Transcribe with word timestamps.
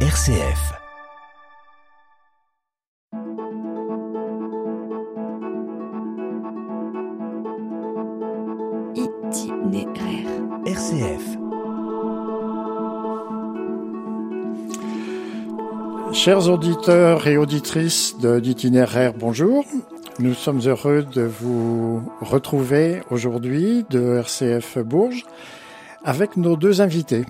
RCF. 0.00 0.74
Itinéraire. 8.96 10.28
RCF. 10.64 11.36
Chers 16.12 16.48
auditeurs 16.48 17.26
et 17.26 17.36
auditrices 17.36 18.16
de- 18.18 18.40
d'Itinéraire, 18.40 19.12
bonjour. 19.18 19.64
Nous 20.18 20.32
sommes 20.34 20.60
heureux 20.64 21.02
de 21.02 21.22
vous 21.22 22.02
retrouver 22.22 23.02
aujourd'hui 23.10 23.84
de 23.90 24.16
RCF 24.18 24.78
Bourges 24.78 25.24
avec 26.04 26.36
nos 26.38 26.56
deux 26.56 26.80
invités, 26.80 27.24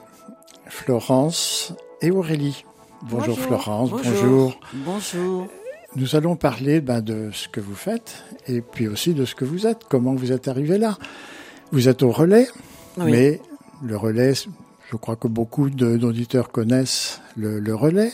Florence 0.67 1.75
et 2.03 2.11
Aurélie. 2.11 2.65
Bonjour, 3.03 3.39
Florence, 3.39 3.91
bonjour. 3.91 4.59
Bonjour. 4.73 5.49
Nous 5.97 6.15
allons 6.17 6.37
parler 6.37 6.81
ben, 6.81 7.01
de 7.01 7.31
ce 7.33 7.49
que 7.49 7.61
vous 7.61 7.75
faites 7.75 8.23
et 8.47 8.61
puis 8.61 8.89
aussi 8.89 9.15
de 9.15 9.25
ce 9.25 9.35
que 9.35 9.45
vous 9.45 9.67
êtes, 9.67 9.85
comment 9.89 10.15
vous 10.15 10.33
êtes 10.33 10.49
arrivé 10.49 10.79
là. 10.79 10.99
Vous 11.73 11.89
êtes 11.89 12.03
au 12.03 12.11
relais, 12.11 12.49
Oui. 12.99 13.11
mais 13.13 13.41
le 13.83 13.97
relais, 13.97 14.35
je 14.35 14.97
crois 14.97 15.17
que 15.17 15.29
beaucoup 15.29 15.71
d'auditeurs 15.71 16.51
connaissent 16.51 17.21
le, 17.37 17.61
le 17.61 17.75
relais, 17.75 18.13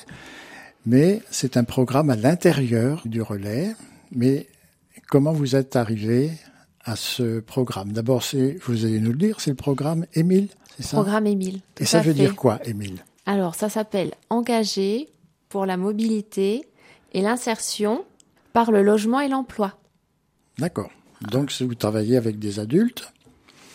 mais 0.86 1.22
c'est 1.30 1.56
un 1.56 1.64
programme 1.64 2.10
à 2.10 2.16
l'intérieur 2.16 3.02
du 3.04 3.20
relais. 3.22 3.74
Mais 4.12 4.46
comment 5.08 5.32
vous 5.32 5.56
êtes 5.56 5.76
arrivé 5.76 6.30
à 6.84 6.96
ce 6.96 7.40
programme? 7.40 7.92
D'abord, 7.92 8.22
c'est, 8.22 8.58
vous 8.64 8.84
allez 8.84 9.00
nous 9.00 9.12
le 9.12 9.18
dire, 9.18 9.40
c'est 9.40 9.50
le 9.50 9.56
programme 9.56 10.06
Émile, 10.14 10.48
c'est 10.76 10.84
ça? 10.84 10.96
Programme 10.96 11.26
Émile. 11.26 11.60
Et 11.78 11.84
ça 11.84 11.98
veut 11.98 12.12
fait. 12.12 12.18
dire 12.20 12.36
quoi, 12.36 12.58
Émile? 12.64 13.04
Alors, 13.26 13.54
ça 13.54 13.68
s'appelle 13.68 14.12
Engagé 14.30 15.08
pour 15.48 15.66
la 15.66 15.76
mobilité 15.76 16.62
et 17.12 17.20
l'insertion 17.22 18.04
par 18.52 18.70
le 18.72 18.82
logement 18.82 19.20
et 19.20 19.28
l'emploi 19.28 19.78
D'accord. 20.58 20.90
Donc, 21.30 21.50
si 21.52 21.64
vous 21.64 21.74
travaillez 21.74 22.16
avec 22.16 22.38
des 22.38 22.58
adultes, 22.58 23.12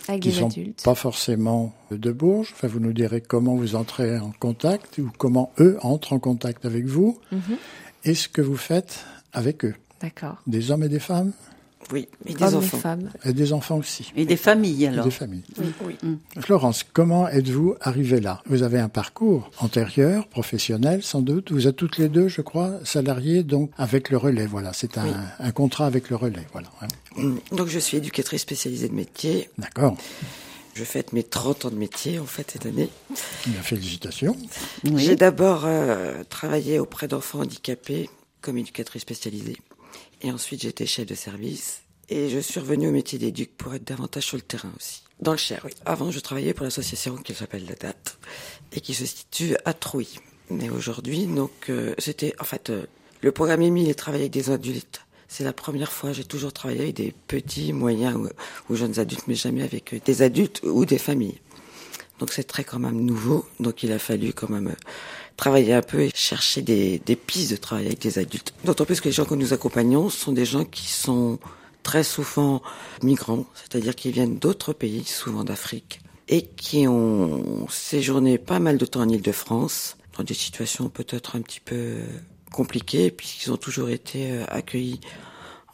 avec 0.08 0.22
qui 0.22 0.32
sont 0.32 0.48
adultes. 0.48 0.84
pas 0.84 0.96
forcément 0.96 1.74
de 1.92 2.12
Bourges. 2.12 2.52
Enfin, 2.54 2.68
vous 2.68 2.80
nous 2.80 2.94
direz 2.94 3.22
comment 3.22 3.56
vous 3.56 3.76
entrez 3.76 4.18
en 4.20 4.32
contact 4.40 4.98
ou 5.00 5.10
comment 5.18 5.52
eux 5.60 5.78
entrent 5.82 6.14
en 6.14 6.20
contact 6.20 6.66
avec 6.66 6.86
vous 6.86 7.20
Mhm. 7.32 7.58
et 8.04 8.14
ce 8.16 8.28
que 8.28 8.42
vous 8.42 8.58
faites 8.58 9.06
avec 9.34 9.66
eux. 9.66 9.76
D'accord. 10.02 10.38
Des 10.46 10.72
hommes 10.72 10.84
et 10.84 10.90
des 10.90 11.00
femmes? 11.00 11.32
Oui, 11.92 12.08
et 12.26 12.34
des 12.34 12.44
Hommes 12.44 12.54
et 12.54 12.58
enfants. 12.58 12.78
femmes. 12.78 13.10
et 13.24 13.34
des 13.34 13.54
enfants 13.54 13.78
aussi. 13.78 14.12
Et 14.16 14.26
des 14.26 14.36
familles 14.36 14.84
et 14.84 14.88
alors. 14.90 15.06
des 15.06 15.12
familles. 15.12 15.44
Oui, 15.58 15.68
oui. 15.86 15.96
Florence, 16.42 16.84
comment 16.92 17.28
êtes-vous 17.30 17.76
arrivée 17.80 18.20
là? 18.20 18.42
Vous 18.48 18.64
avez 18.64 18.80
un 18.80 18.90
parcours 18.90 19.50
antérieur, 19.60 20.28
professionnel 20.28 21.02
sans 21.04 21.22
doute. 21.22 21.52
Vous 21.52 21.68
êtes 21.68 21.76
toutes 21.78 21.98
les 21.98 22.10
deux, 22.10 22.28
je 22.28 22.42
crois, 22.42 22.80
salariées 22.84 23.44
donc 23.44 23.72
avec 23.78 24.10
le 24.10 24.18
relais. 24.18 24.46
Voilà, 24.48 24.74
c'est 24.74 24.98
un, 24.98 25.06
Oui. 25.06 25.12
un 25.40 25.52
contrat 25.52 25.86
avec 25.86 26.10
le 26.10 26.16
relais. 26.18 26.46
Voilà. 26.52 26.68
hein. 26.82 27.36
Donc 27.54 27.68
je 27.68 27.80
suis 27.80 27.98
éducatrice 27.98 28.42
spécialisée 28.42 28.90
de 28.90 28.94
métier. 28.96 29.50
D'accord. 29.58 29.96
Je 30.74 30.84
fête 30.84 31.12
mes 31.14 31.24
30 31.24 31.66
ans 31.66 31.70
de 31.72 31.76
métier 31.76 32.20
en 32.20 32.26
fait 32.26 32.52
cette 32.52 32.66
année. 32.68 32.90
Bien, 33.48 33.62
félicitations. 33.64 34.36
Oui. 34.84 35.04
J'ai 35.04 35.16
d'abord 35.16 35.64
euh, 35.66 36.24
travaillé 36.30 36.78
auprès 36.80 37.08
d'enfants 37.08 37.40
handicapés 37.40 38.10
comme 38.42 38.58
éducatrice 38.58 39.02
spécialisée. 39.02 39.58
Et 40.22 40.32
ensuite 40.32 40.62
j'étais 40.62 40.86
chef 40.86 41.06
de 41.06 41.16
service. 41.16 41.82
Et 42.10 42.30
je 42.30 42.40
suis 42.40 42.60
revenue 42.60 42.88
au 42.88 42.92
métier 42.92 43.20
d'éduc 43.20 43.56
pour 43.58 43.74
être 43.74 43.84
davantage 43.84 44.24
sur 44.24 44.38
le 44.38 44.42
terrain 44.42 44.72
aussi. 44.78 45.04
Dans 45.20 45.32
le 45.32 45.38
Cher, 45.38 45.62
oui. 45.66 45.72
Avant, 45.86 46.12
je 46.12 46.20
travaillais 46.20 46.54
pour 46.54 46.64
l'association 46.64 47.18
qui 47.18 47.34
s'appelle 47.34 47.66
La 47.66 47.76
Date 47.76 48.18
et 48.72 48.82
qui 48.82 48.94
se 48.94 49.06
situe 49.06 49.56
à 49.66 49.74
Trouy. 49.74 50.20
Mais 50.50 50.70
aujourd'hui, 50.70 51.26
donc, 51.26 51.52
euh, 51.70 51.94
c'était, 51.98 52.34
en 52.40 52.44
fait, 52.44 52.70
euh, 52.70 52.86
le 53.22 53.32
programme 53.32 53.62
Émile 53.62 53.90
et 53.90 53.96
travailler 53.96 54.26
avec 54.26 54.34
des 54.34 54.52
adultes. 54.52 55.02
C'est 55.28 55.44
la 55.44 55.54
première 55.54 55.92
fois, 55.92 56.14
j'ai 56.14 56.24
toujours 56.24 56.54
travaillé 56.54 56.82
avec 56.82 56.96
des 56.96 57.14
petits, 57.28 57.74
moyens 57.74 58.18
ou, 58.70 58.76
jeunes 58.76 59.00
adultes, 59.00 59.28
mais 59.28 59.36
jamais 59.36 59.64
avec 59.64 59.94
euh, 59.94 60.00
des 60.06 60.22
adultes 60.22 60.62
ou 60.64 60.86
des 60.86 61.00
familles. 61.00 61.42
Donc 62.20 62.32
c'est 62.32 62.46
très 62.46 62.64
quand 62.64 62.80
même 62.80 63.02
nouveau. 63.02 63.46
Donc 63.60 63.84
il 63.84 63.92
a 63.92 64.00
fallu 64.00 64.34
quand 64.34 64.50
même 64.50 64.76
travailler 65.38 65.74
un 65.74 65.82
peu 65.82 66.02
et 66.02 66.12
chercher 66.14 66.62
des, 66.62 67.00
des 67.06 67.16
pistes 67.16 67.52
de 67.52 67.58
travail 67.58 67.86
avec 67.86 68.00
des 68.00 68.20
adultes. 68.20 68.54
D'autant 68.66 68.86
plus 68.86 69.00
que 69.00 69.06
les 69.06 69.12
gens 69.12 69.26
que 69.26 69.36
nous 69.36 69.54
accompagnons 69.54 70.10
sont 70.10 70.32
des 70.32 70.46
gens 70.46 70.66
qui 70.66 70.88
sont 70.88 71.40
très 71.84 72.04
souvent 72.04 72.62
migrants, 73.04 73.46
c'est-à-dire 73.56 73.96
qui 73.96 74.12
viennent 74.12 74.38
d'autres 74.38 74.74
pays, 74.74 75.06
souvent 75.06 75.46
d'Afrique, 75.46 76.02
et 76.28 76.42
qui 76.42 76.88
ont 76.88 77.68
séjourné 77.70 78.38
pas 78.38 78.60
mal 78.60 78.78
de 78.78 78.86
temps 78.86 79.02
en 79.02 79.08
Île-de-France, 79.08 79.96
dans 80.18 80.24
des 80.24 80.34
situations 80.34 80.90
peut-être 80.90 81.36
un 81.36 81.42
petit 81.42 81.62
peu 81.62 82.00
compliquées, 82.52 83.12
puisqu'ils 83.12 83.52
ont 83.52 83.58
toujours 83.58 83.90
été 83.90 84.32
euh, 84.32 84.44
accueillis 84.48 85.00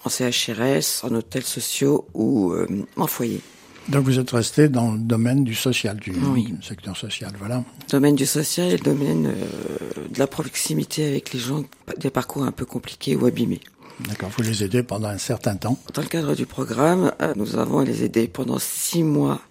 en 0.04 0.10
CHRS, 0.10 1.04
en 1.04 1.16
hôtels 1.16 1.46
sociaux 1.46 2.08
ou 2.14 2.52
euh, 2.52 2.68
en 2.98 3.08
foyer. 3.08 3.42
Donc 3.90 4.06
vous 4.06 4.18
êtes 4.18 4.32
resté 4.32 4.70
dans 4.70 4.94
le 4.94 5.00
domaine 5.00 5.44
du 5.44 5.56
social, 5.56 5.98
du, 5.98 6.14
Oui. 6.34 6.54
secteur 6.62 6.96
social. 6.96 7.32
Voilà. 7.38 7.64
domaine 7.90 8.16
du 8.16 8.26
social 8.26 8.68
et 8.70 8.78
le 8.78 8.84
domaine 8.84 9.28
euh, 9.28 10.08
de 10.10 10.20
la 10.20 10.28
proximité 10.28 11.06
avec 11.08 11.34
les 11.34 11.40
gens, 11.40 11.64
des 11.98 12.10
parcours 12.10 12.44
un 12.44 12.52
peu 12.54 12.66
compliqués 12.66 13.16
ou 13.16 13.26
abîmés. 13.26 13.60
D'accord. 14.08 14.30
Vous 14.38 14.44
les 14.44 14.64
aidez 14.64 14.84
pendant 14.84 15.10
un 15.10 15.18
certain 15.18 15.56
temps. 15.56 15.78
Dans 15.94 16.02
le 16.02 16.08
cadre 16.08 16.34
du 16.34 16.46
programme, 16.46 17.12
euh, 17.22 17.34
nous 17.36 17.58
avons 17.58 17.82
les 17.82 18.04
aidés 18.04 18.28
pendant 18.28 18.58
six 18.58 19.04
mois 19.04 19.42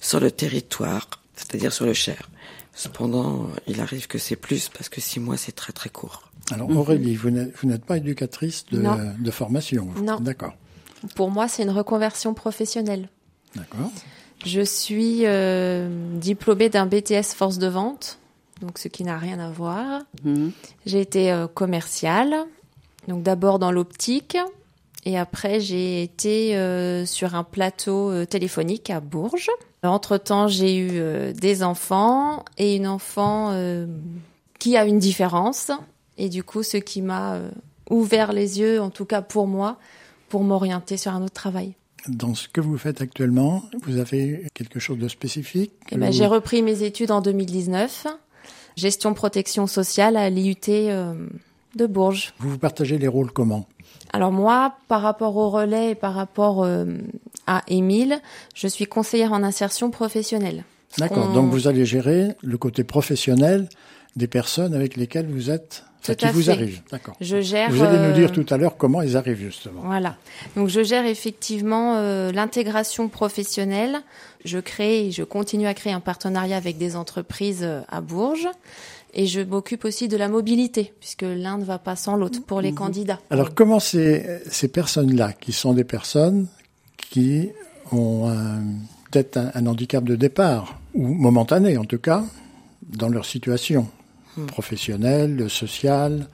sur 0.00 0.20
le 0.20 0.30
territoire, 0.30 1.08
c'est-à-dire 1.34 1.72
sur 1.72 1.84
le 1.84 1.92
Cher. 1.94 2.30
Cependant, 2.74 3.42
euh, 3.42 3.58
il 3.66 3.80
arrive 3.80 4.06
que 4.06 4.18
c'est 4.18 4.36
plus 4.36 4.68
parce 4.68 4.88
que 4.88 5.00
six 5.00 5.18
mois 5.18 5.36
c'est 5.36 5.52
très 5.52 5.72
très 5.72 5.90
court. 5.90 6.30
Alors 6.52 6.70
Aurélie, 6.70 7.16
vous 7.16 7.30
n'êtes 7.30 7.52
vous 7.60 7.68
n'êtes 7.68 7.84
pas 7.84 7.96
éducatrice 7.98 8.66
de, 8.70 8.78
Non. 8.80 8.96
de 9.18 9.30
formation. 9.32 9.88
vous 9.94 10.04
Non. 10.04 10.20
D'accord. 10.20 10.54
Pour 11.14 11.30
moi, 11.30 11.46
c'est 11.48 11.62
une 11.62 11.70
reconversion 11.70 12.34
professionnelle. 12.34 13.08
D'accord. 13.54 13.90
Je 14.44 14.60
suis 14.60 15.22
euh, 15.24 15.88
diplômée 16.14 16.68
d'un 16.68 16.86
BTS 16.86 17.34
force 17.34 17.58
de 17.58 17.66
vente, 17.66 18.18
donc 18.60 18.78
ce 18.78 18.88
qui 18.88 19.04
n'a 19.04 19.18
rien 19.18 19.38
à 19.40 19.50
voir. 19.50 20.02
Mhm. 20.24 20.52
J'ai 20.86 21.00
été 21.00 21.32
euh, 21.32 21.46
commerciale, 21.48 22.34
donc 23.08 23.22
d'abord 23.22 23.58
dans 23.58 23.72
l'optique, 23.72 24.36
et 25.04 25.18
après 25.18 25.60
j'ai 25.60 26.02
été 26.02 26.56
euh, 26.56 27.04
sur 27.04 27.34
un 27.34 27.44
plateau 27.44 28.24
téléphonique 28.26 28.90
à 28.90 29.00
Bourges. 29.00 29.50
Entre-temps, 29.82 30.48
j'ai 30.48 30.76
eu 30.76 30.90
euh, 30.94 31.32
des 31.32 31.62
enfants 31.62 32.44
et 32.56 32.74
une 32.74 32.88
enfant 32.88 33.50
euh, 33.52 33.86
qui 34.58 34.76
a 34.76 34.84
une 34.84 34.98
différence, 34.98 35.70
et 36.16 36.28
du 36.28 36.42
coup, 36.42 36.64
ce 36.64 36.78
qui 36.78 37.00
m'a 37.00 37.34
euh, 37.34 37.50
ouvert 37.88 38.32
les 38.32 38.58
yeux, 38.58 38.80
en 38.80 38.90
tout 38.90 39.04
cas 39.04 39.22
pour 39.22 39.46
moi, 39.46 39.78
pour 40.28 40.42
m'orienter 40.42 40.96
sur 40.96 41.12
un 41.12 41.22
autre 41.22 41.34
travail. 41.34 41.74
Dans 42.06 42.34
ce 42.34 42.48
que 42.48 42.60
vous 42.60 42.78
faites 42.78 43.00
actuellement, 43.02 43.62
vous 43.82 43.98
avez 43.98 44.46
quelque 44.54 44.78
chose 44.78 44.98
de 44.98 45.08
spécifique 45.08 45.72
Eh 45.90 45.96
ben, 45.96 46.06
Vous- 46.06 46.12
j'ai 46.16 46.26
repris 46.26 46.62
mes 46.62 46.82
études 46.82 47.10
en 47.10 47.20
2019, 47.20 48.06
gestion 48.76 49.14
protection 49.14 49.66
sociale 49.66 50.16
à 50.16 50.30
l'IUT 50.30 50.56
euh, 50.68 51.14
de 51.74 51.86
Bourges. 51.86 52.32
Vous 52.38 52.50
vous 52.50 52.58
partagez 52.58 52.98
les 52.98 53.08
rôles 53.08 53.32
comment? 53.32 53.66
Alors 54.12 54.32
moi, 54.32 54.74
par 54.88 55.02
rapport 55.02 55.36
au 55.36 55.50
relais 55.50 55.90
et 55.90 55.94
par 55.94 56.14
rapport 56.14 56.62
euh, 56.64 56.86
à 57.46 57.62
Émile, 57.68 58.20
je 58.54 58.68
suis 58.68 58.86
conseillère 58.86 59.32
en 59.32 59.42
insertion 59.42 59.90
professionnelle. 59.90 60.64
D'accord. 60.96 61.32
Donc 61.32 61.50
vous 61.50 61.68
allez 61.68 61.84
gérer 61.84 62.28
le 62.42 62.56
côté 62.56 62.84
professionnel 62.84 63.68
des 64.16 64.26
personnes 64.28 64.72
avec 64.72 64.96
lesquelles 64.96 65.28
vous 65.30 65.50
êtes, 65.50 65.84
Tout 66.02 66.14
qui 66.14 66.24
à 66.26 66.32
vous 66.32 66.42
fait. 66.42 66.50
arrivent. 66.52 66.80
D'accord. 66.90 67.16
Je 67.20 67.40
gère. 67.40 67.70
Vous 67.70 67.82
allez 67.82 67.98
nous 67.98 68.04
euh, 68.04 68.12
dire 68.12 68.32
tout 68.32 68.46
à 68.50 68.56
l'heure 68.56 68.76
comment 68.76 69.02
ils 69.02 69.16
arrivent 69.16 69.40
justement. 69.40 69.82
Voilà. 69.84 70.16
Donc 70.56 70.68
je 70.68 70.82
gère 70.82 71.06
effectivement 71.06 71.96
euh, 71.96 72.32
l'intégration 72.32 73.08
professionnelle. 73.08 73.98
Je 74.44 74.58
crée 74.58 75.06
et 75.06 75.10
je 75.10 75.24
continue 75.24 75.66
à 75.66 75.74
créer 75.74 75.92
un 75.92 76.00
partenariat 76.00 76.56
avec 76.56 76.78
des 76.78 76.96
entreprises 76.96 77.62
euh, 77.62 77.80
à 77.88 78.00
Bourges. 78.00 78.48
Et 79.14 79.26
je 79.26 79.40
m'occupe 79.40 79.84
aussi 79.84 80.06
de 80.06 80.16
la 80.16 80.28
mobilité, 80.28 80.92
puisque 81.00 81.22
l'un 81.22 81.58
ne 81.58 81.64
va 81.64 81.78
pas 81.78 81.96
sans 81.96 82.16
l'autre 82.16 82.40
pour 82.46 82.60
les 82.60 82.72
candidats. 82.72 83.18
Alors 83.30 83.54
comment 83.54 83.80
ces, 83.80 84.40
ces 84.50 84.68
personnes-là, 84.68 85.32
qui 85.32 85.52
sont 85.52 85.72
des 85.72 85.84
personnes 85.84 86.46
qui 87.10 87.48
ont 87.90 88.30
peut-être 89.10 89.38
un, 89.38 89.50
un 89.54 89.66
handicap 89.66 90.04
de 90.04 90.14
départ, 90.14 90.78
ou 90.92 91.06
momentané 91.08 91.78
en 91.78 91.86
tout 91.86 91.98
cas, 91.98 92.22
dans 92.82 93.08
leur 93.08 93.24
situation 93.24 93.88
professionnelle, 94.46 95.48
sociale, 95.50 96.28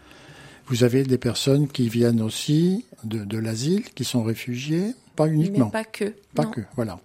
vous 0.66 0.84
avez 0.84 1.02
des 1.02 1.18
personnes 1.18 1.68
qui 1.68 1.88
viennent 1.88 2.22
aussi 2.22 2.84
de, 3.04 3.24
de 3.24 3.38
l'asile, 3.38 3.84
qui 3.94 4.04
sont 4.04 4.22
réfugiés, 4.22 4.94
pas 5.16 5.28
uniquement. 5.28 5.66
Mais 5.66 5.82
pas 5.82 5.84
que. 5.84 6.14
Pas 6.34 6.44
non. 6.44 6.50
que, 6.50 6.60
voilà. 6.76 6.98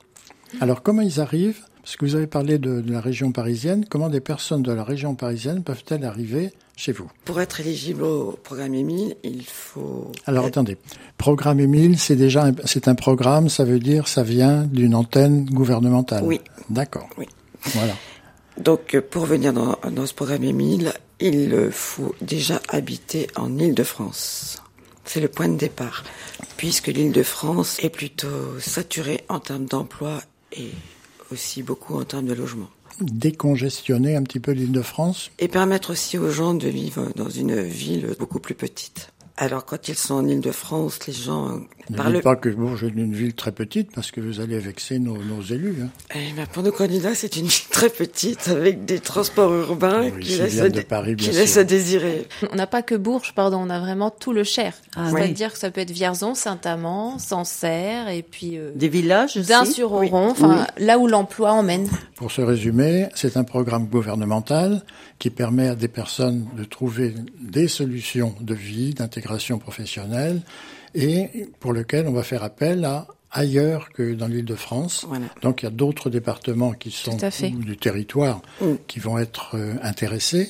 Alors, 0.61 0.81
comment 0.81 1.01
ils 1.01 1.19
arrivent 1.19 1.59
Parce 1.83 1.95
que 1.95 2.05
vous 2.05 2.15
avez 2.15 2.27
parlé 2.27 2.57
de, 2.57 2.81
de 2.81 2.91
la 2.91 3.01
région 3.01 3.31
parisienne. 3.31 3.85
Comment 3.89 4.09
des 4.09 4.21
personnes 4.21 4.63
de 4.63 4.71
la 4.71 4.83
région 4.83 5.13
parisienne 5.15 5.61
peuvent-elles 5.63 6.05
arriver 6.05 6.51
chez 6.75 6.93
vous? 6.93 7.11
Pour 7.25 7.41
être 7.41 7.59
éligible 7.59 8.03
au 8.03 8.39
programme 8.43 8.73
Émile, 8.73 9.15
il 9.23 9.43
faut... 9.43 10.11
Alors, 10.25 10.45
attendez. 10.45 10.77
Programme 11.17 11.59
Émile, 11.59 11.99
c'est 11.99 12.15
déjà 12.15 12.45
un, 12.45 12.53
c'est 12.63 12.87
un 12.87 12.95
programme, 12.95 13.49
ça 13.49 13.65
veut 13.65 13.79
dire 13.79 14.07
ça 14.07 14.23
vient 14.23 14.63
d'une 14.63 14.95
antenne 14.95 15.45
gouvernementale. 15.45 16.23
Oui. 16.23 16.39
D'accord. 16.69 17.09
Oui. 17.17 17.27
Voilà. 17.73 17.93
Donc, 18.59 19.00
pour 19.09 19.25
venir 19.25 19.53
dans, 19.53 19.77
dans 19.91 20.06
ce 20.06 20.13
programme 20.13 20.44
Émile, 20.44 20.94
il 21.19 21.69
faut 21.71 22.13
déjà 22.21 22.61
habiter 22.67 23.27
en 23.35 23.57
Île-de-France. 23.57 24.61
C'est 25.06 25.21
le 25.21 25.27
point 25.27 25.47
de 25.47 25.57
départ, 25.57 26.03
puisque 26.57 26.88
l'Île-de-France 26.88 27.79
est 27.81 27.89
plutôt 27.89 28.59
saturée 28.59 29.23
en 29.27 29.39
termes 29.39 29.65
d'emploi 29.65 30.21
et 30.51 30.69
aussi 31.31 31.63
beaucoup 31.63 31.95
en 31.95 32.03
termes 32.03 32.27
de 32.27 32.33
logement. 32.33 32.69
Décongestionner 33.01 34.15
un 34.15 34.23
petit 34.23 34.39
peu 34.39 34.51
l'Île-de-France? 34.51 35.31
Et 35.39 35.47
permettre 35.47 35.91
aussi 35.91 36.17
aux 36.17 36.29
gens 36.29 36.53
de 36.53 36.67
vivre 36.67 37.11
dans 37.15 37.29
une 37.29 37.61
ville 37.61 38.13
beaucoup 38.19 38.39
plus 38.39 38.56
petite. 38.56 39.11
Alors 39.41 39.63
quand 39.63 39.88
ils 39.88 39.95
sont 39.95 40.15
en 40.15 40.27
Ile-de-France, 40.27 41.00
les 41.07 41.13
gens 41.13 41.62
Ne 41.89 41.95
parlent... 41.95 42.19
pas 42.21 42.36
que 42.36 42.50
Bourges 42.50 42.83
est 42.83 42.89
une 42.89 43.13
ville 43.13 43.33
très 43.33 43.53
petite 43.53 43.89
parce 43.95 44.12
que 44.12 44.19
vous 44.19 44.41
allez 44.41 44.59
vexer 44.59 45.00
nos, 45.00 45.15
nos 45.18 45.41
élus. 45.41 45.77
hein. 45.81 45.88
Eh 46.13 46.33
ben, 46.36 46.45
pour 46.51 46.62
nos 46.62 46.74
candidats, 46.74 47.15
c'est 47.15 47.38
une 47.38 47.45
ville 47.47 47.69
très 47.71 47.88
petite 47.89 48.50
avec 48.50 48.83
des 48.83 49.00
transports 49.00 49.53
urbains 49.53 50.09
Oui, 50.13 50.19
qui, 50.21 50.36
laissent, 50.36 50.59
à 50.59 50.63
de 50.68 50.74
dé- 50.80 50.81
Paris, 50.83 51.15
bien 51.15 51.25
qui 51.27 51.31
sûr. 51.33 51.39
laissent 51.41 51.56
à 51.56 51.63
désirer. 51.63 52.27
On 52.51 52.56
n'a 52.57 52.68
pas 52.68 52.81
que 52.81 52.95
Bourges, 52.95 53.31
pardon, 53.33 53.59
on 53.65 53.69
a 53.69 53.80
vraiment 53.80 54.09
tout 54.12 54.33
le 54.33 54.44
Cher. 54.44 54.74
Ah 54.97 55.09
C'est-à-dire 55.09 55.53
que 55.53 55.57
ça 55.57 55.71
peut 55.71 55.80
être 55.80 55.92
Vierzon, 55.92 56.35
Saint-Amand, 56.35 57.18
Sancerre, 57.18 58.09
et 58.09 58.24
puis 58.24 58.57
euh, 58.57 58.71
Des 58.75 58.89
villages 58.89 59.38
aussi 59.38 59.47
Dain-sur-Oron, 59.47 60.31
enfin 60.31 60.68
là 60.80 61.00
où 61.00 61.07
l'emploi 61.07 61.53
emmène. 61.53 61.88
Pour 62.15 62.30
se 62.30 62.42
résumer, 62.42 63.07
c'est 63.15 63.38
un 63.38 63.45
programme 63.45 63.88
gouvernemental 63.88 64.83
qui 65.18 65.30
permet 65.30 65.69
à 65.69 65.75
des 65.75 65.88
personnes 65.88 66.45
de 66.57 66.65
trouver 66.65 67.13
des 67.42 67.69
solutions 67.69 68.35
de 68.42 68.53
vie, 68.53 68.94
d'intégration 68.94 69.28
professionnelle 69.59 70.41
et 70.95 71.47
pour 71.59 71.73
lequel 71.73 72.07
on 72.07 72.11
va 72.13 72.23
faire 72.23 72.43
appel 72.43 72.83
à 72.85 73.07
ailleurs 73.31 73.89
que 73.93 74.13
dans 74.15 74.27
l'île 74.27 74.45
de 74.45 74.55
France. 74.55 75.05
Voilà. 75.07 75.25
Donc 75.43 75.61
il 75.61 75.65
y 75.65 75.67
a 75.67 75.71
d'autres 75.71 76.09
départements 76.09 76.71
qui 76.73 76.89
sont 76.91 77.15
du 77.41 77.77
territoire 77.77 78.41
Mm. 78.61 78.65
qui 78.87 78.99
vont 78.99 79.17
être 79.19 79.51
euh, 79.55 79.75
intéressés 79.83 80.49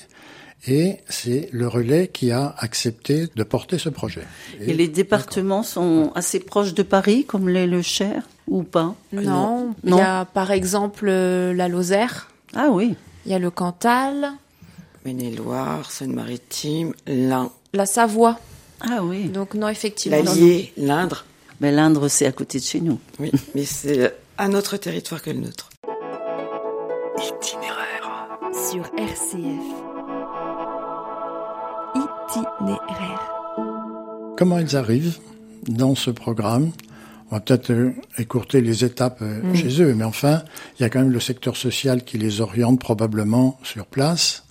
et 0.67 0.97
c'est 1.09 1.49
le 1.51 1.67
relais 1.67 2.07
qui 2.07 2.31
a 2.31 2.53
accepté 2.57 3.27
de 3.35 3.43
porter 3.43 3.77
ce 3.77 3.89
projet. 3.89 4.23
Et 4.61 4.73
les 4.73 4.87
départements 4.87 5.63
sont 5.63 6.11
assez 6.15 6.39
proches 6.39 6.73
de 6.73 6.83
Paris, 6.83 7.25
comme 7.25 7.47
l'est 7.49 7.67
le 7.67 7.81
Cher, 7.81 8.27
ou 8.47 8.63
pas? 8.63 8.95
Non, 9.13 9.73
il 9.83 9.89
Non. 9.91 9.97
y 9.97 10.01
a 10.01 10.25
par 10.25 10.51
exemple 10.51 11.05
euh, 11.07 11.53
la 11.53 11.67
Lozère, 11.69 12.29
Ah 12.55 12.67
oui. 12.71 12.95
il 13.25 13.31
y 13.31 13.35
a 13.35 13.39
le 13.39 13.51
Cantal, 13.51 14.31
Maine-et-Loire, 15.05 15.89
Seine-Maritime, 15.91 16.93
l'Ain, 17.07 17.51
la 17.73 17.85
Savoie. 17.85 18.37
Ah 18.81 19.03
oui. 19.03 19.25
Donc 19.25 19.53
non, 19.53 19.67
effectivement. 19.69 20.21
l'Allier, 20.23 20.73
l'Indre. 20.77 21.25
Mais 21.61 21.71
l'Indre, 21.71 22.07
c'est 22.07 22.25
à 22.25 22.31
côté 22.31 22.59
de 22.59 22.63
chez 22.63 22.79
nous. 22.79 22.99
Oui, 23.19 23.31
mais 23.55 23.65
c'est 23.65 24.15
un 24.37 24.53
autre 24.53 24.77
territoire 24.77 25.21
que 25.21 25.29
le 25.31 25.39
nôtre. 25.39 25.69
sur 28.71 28.83
RCF. 28.97 29.65
Itinéraire. 31.95 33.31
Comment 34.37 34.59
ils 34.59 34.75
arrivent 34.75 35.17
dans 35.67 35.95
ce 35.95 36.11
programme? 36.11 36.71
On 37.31 37.35
va 37.35 37.41
peut-être 37.41 37.71
euh, 37.71 37.91
écourter 38.17 38.61
les 38.61 38.83
étapes 38.83 39.19
euh, 39.21 39.53
chez 39.53 39.81
eux, 39.81 39.93
mais 39.93 40.03
enfin, 40.03 40.43
il 40.77 40.83
y 40.83 40.85
a 40.85 40.89
quand 40.89 40.99
même 40.99 41.11
le 41.11 41.19
secteur 41.19 41.57
social 41.57 42.03
qui 42.03 42.17
les 42.17 42.41
oriente 42.41 42.79
probablement 42.79 43.59
sur 43.63 43.85
place 43.85 44.45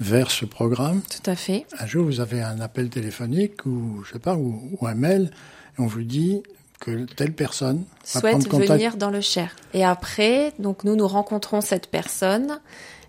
vers 0.00 0.30
ce 0.30 0.44
programme. 0.44 1.00
Tout 1.02 1.30
à 1.30 1.36
fait. 1.36 1.66
Un 1.78 1.86
jour, 1.86 2.04
vous 2.04 2.20
avez 2.20 2.40
un 2.40 2.60
appel 2.60 2.88
téléphonique 2.88 3.66
ou 3.66 4.02
je 4.04 4.12
sais 4.12 4.18
pas 4.18 4.36
ou, 4.36 4.60
ou 4.80 4.86
un 4.86 4.94
mail, 4.94 5.30
et 5.78 5.82
on 5.82 5.86
vous 5.86 6.02
dit 6.02 6.42
que 6.80 7.06
telle 7.16 7.32
personne 7.32 7.84
souhaite 8.04 8.48
venir 8.52 8.96
dans 8.96 9.10
le 9.10 9.20
Cher. 9.20 9.54
Et 9.74 9.84
après, 9.84 10.52
donc 10.58 10.84
nous 10.84 10.96
nous 10.96 11.08
rencontrons 11.08 11.60
cette 11.60 11.88
personne 11.88 12.60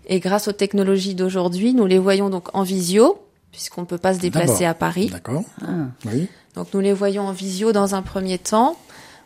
et 0.06 0.18
grâce 0.18 0.48
aux 0.48 0.52
technologies 0.52 1.14
d'aujourd'hui, 1.14 1.72
nous 1.74 1.86
les 1.86 1.98
voyons 1.98 2.30
donc 2.30 2.54
en 2.54 2.62
visio 2.62 3.22
puisqu'on 3.52 3.82
ne 3.82 3.86
peut 3.86 3.98
pas 3.98 4.14
se 4.14 4.20
déplacer 4.20 4.64
à 4.64 4.74
Paris. 4.74 5.08
D'accord. 5.10 5.42
Ah. 5.62 5.88
Oui. 6.06 6.28
Donc 6.54 6.68
nous 6.74 6.80
les 6.80 6.92
voyons 6.92 7.24
en 7.24 7.32
visio 7.32 7.72
dans 7.72 7.94
un 7.94 8.02
premier 8.02 8.38
temps. 8.38 8.76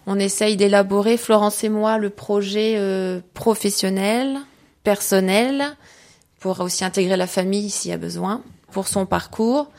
On 0.06 0.18
essaye 0.18 0.56
d'élaborer, 0.56 1.16
Florence 1.16 1.64
et 1.64 1.70
moi, 1.70 1.96
le 1.96 2.10
projet 2.10 2.74
euh, 2.76 3.20
professionnel, 3.32 4.38
personnel, 4.82 5.76
pour 6.44 6.60
aussi 6.60 6.84
intégrer 6.84 7.16
la 7.16 7.26
famille 7.26 7.70
s'il 7.70 7.90
y 7.90 7.94
a 7.94 7.96
besoin, 7.96 8.42
pour 8.70 8.86
son 8.86 9.06
parcours. 9.06 9.70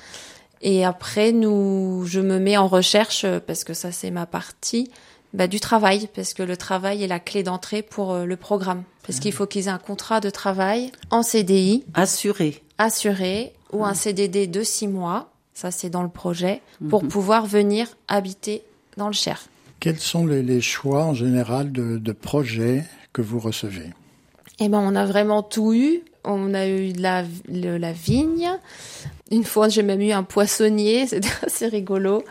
Et 0.63 0.83
après, 0.83 1.31
nous, 1.31 2.05
je 2.07 2.19
me 2.19 2.39
mets 2.39 2.57
en 2.57 2.67
recherche, 2.67 3.23
euh, 3.23 3.39
parce 3.39 3.63
que 3.63 3.75
ça 3.75 3.91
c'est 3.91 4.09
ma 4.09 4.25
partie, 4.25 4.89
bah, 5.35 5.45
du 5.45 5.59
travail, 5.59 6.09
parce 6.15 6.33
que 6.33 6.41
le 6.41 6.57
travail 6.57 7.03
est 7.03 7.07
la 7.07 7.19
clé 7.19 7.43
d'entrée 7.43 7.83
pour 7.83 8.13
euh, 8.13 8.25
le 8.25 8.35
programme. 8.35 8.81
Parce 9.05 9.19
qu'il 9.19 9.31
faut 9.31 9.45
qu'ils 9.45 9.67
aient 9.67 9.69
un 9.69 9.77
contrat 9.77 10.21
de 10.21 10.31
travail 10.31 10.91
en 11.11 11.21
CDI, 11.21 11.83
Assuré. 11.93 12.63
assuré 12.79 13.53
ou 13.71 13.85
un 13.85 13.93
CDD 13.93 14.47
de 14.47 14.63
six 14.63 14.87
mois, 14.87 15.29
ça 15.53 15.69
c'est 15.69 15.91
dans 15.91 16.01
le 16.01 16.09
projet, 16.09 16.63
pour 16.89 17.07
pouvoir 17.07 17.45
venir 17.45 17.89
habiter 18.07 18.63
dans 18.97 19.05
le 19.05 19.13
Cher. 19.13 19.39
Quels 19.79 19.99
sont 19.99 20.25
les, 20.25 20.41
les 20.41 20.61
choix 20.61 21.03
en 21.03 21.13
général 21.13 21.71
de, 21.71 21.99
de 21.99 22.11
projets 22.11 22.83
que 23.13 23.21
vous 23.21 23.39
recevez? 23.39 23.91
Eh 24.59 24.67
ben, 24.67 24.79
on 24.79 24.95
a 24.95 25.05
vraiment 25.05 25.43
tout 25.43 25.73
eu. 25.75 26.01
On 26.25 26.53
a 26.53 26.67
eu 26.67 26.93
de 26.93 27.01
la, 27.01 27.23
la 27.47 27.91
vigne. 27.91 28.49
Une 29.31 29.43
fois, 29.43 29.69
j'ai 29.69 29.83
même 29.83 30.01
eu 30.01 30.11
un 30.11 30.23
poissonnier. 30.23 31.07
C'était 31.07 31.29
assez 31.45 31.67
rigolo. 31.67 32.23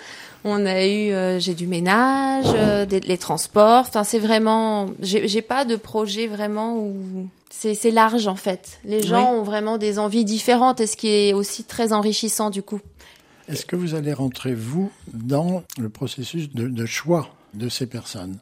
On 0.44 0.67
a 0.67 0.85
eu, 0.85 1.11
euh, 1.11 1.38
j'ai 1.41 1.55
du 1.55 1.67
ménage, 1.67 2.44
euh, 2.55 2.85
des, 2.85 3.00
les 3.00 3.17
transports. 3.17 3.87
Enfin, 3.88 4.05
c'est 4.05 4.19
vraiment, 4.19 4.91
j'ai 5.00 5.41
pas 5.41 5.64
de 5.64 5.76
projet 5.76 6.26
vraiment 6.26 6.76
où 6.76 7.29
c'est 7.50 7.91
large 7.91 8.26
en 8.26 8.37
fait. 8.37 8.79
Les 8.85 9.02
gens 9.02 9.32
ont 9.32 9.43
vraiment 9.43 9.79
des 9.79 9.99
envies 9.99 10.26
différentes 10.26 10.81
et 10.81 10.87
ce 10.87 10.99
qui 10.99 11.08
est 11.08 11.32
aussi 11.32 11.64
très 11.64 11.94
enrichissant 11.94 12.50
du 12.50 12.62
coup. 12.62 12.81
Est-ce 13.49 13.64
que 13.64 13.76
vous 13.76 13.94
allez 13.94 14.12
rentrer, 14.12 14.55
vous, 14.55 14.91
dans 15.14 15.62
le 15.79 15.88
processus 15.88 16.52
de, 16.52 16.69
de 16.69 16.87
choix 16.87 17.31
de 17.55 17.70
ces 17.70 17.87
personnes? 17.87 18.38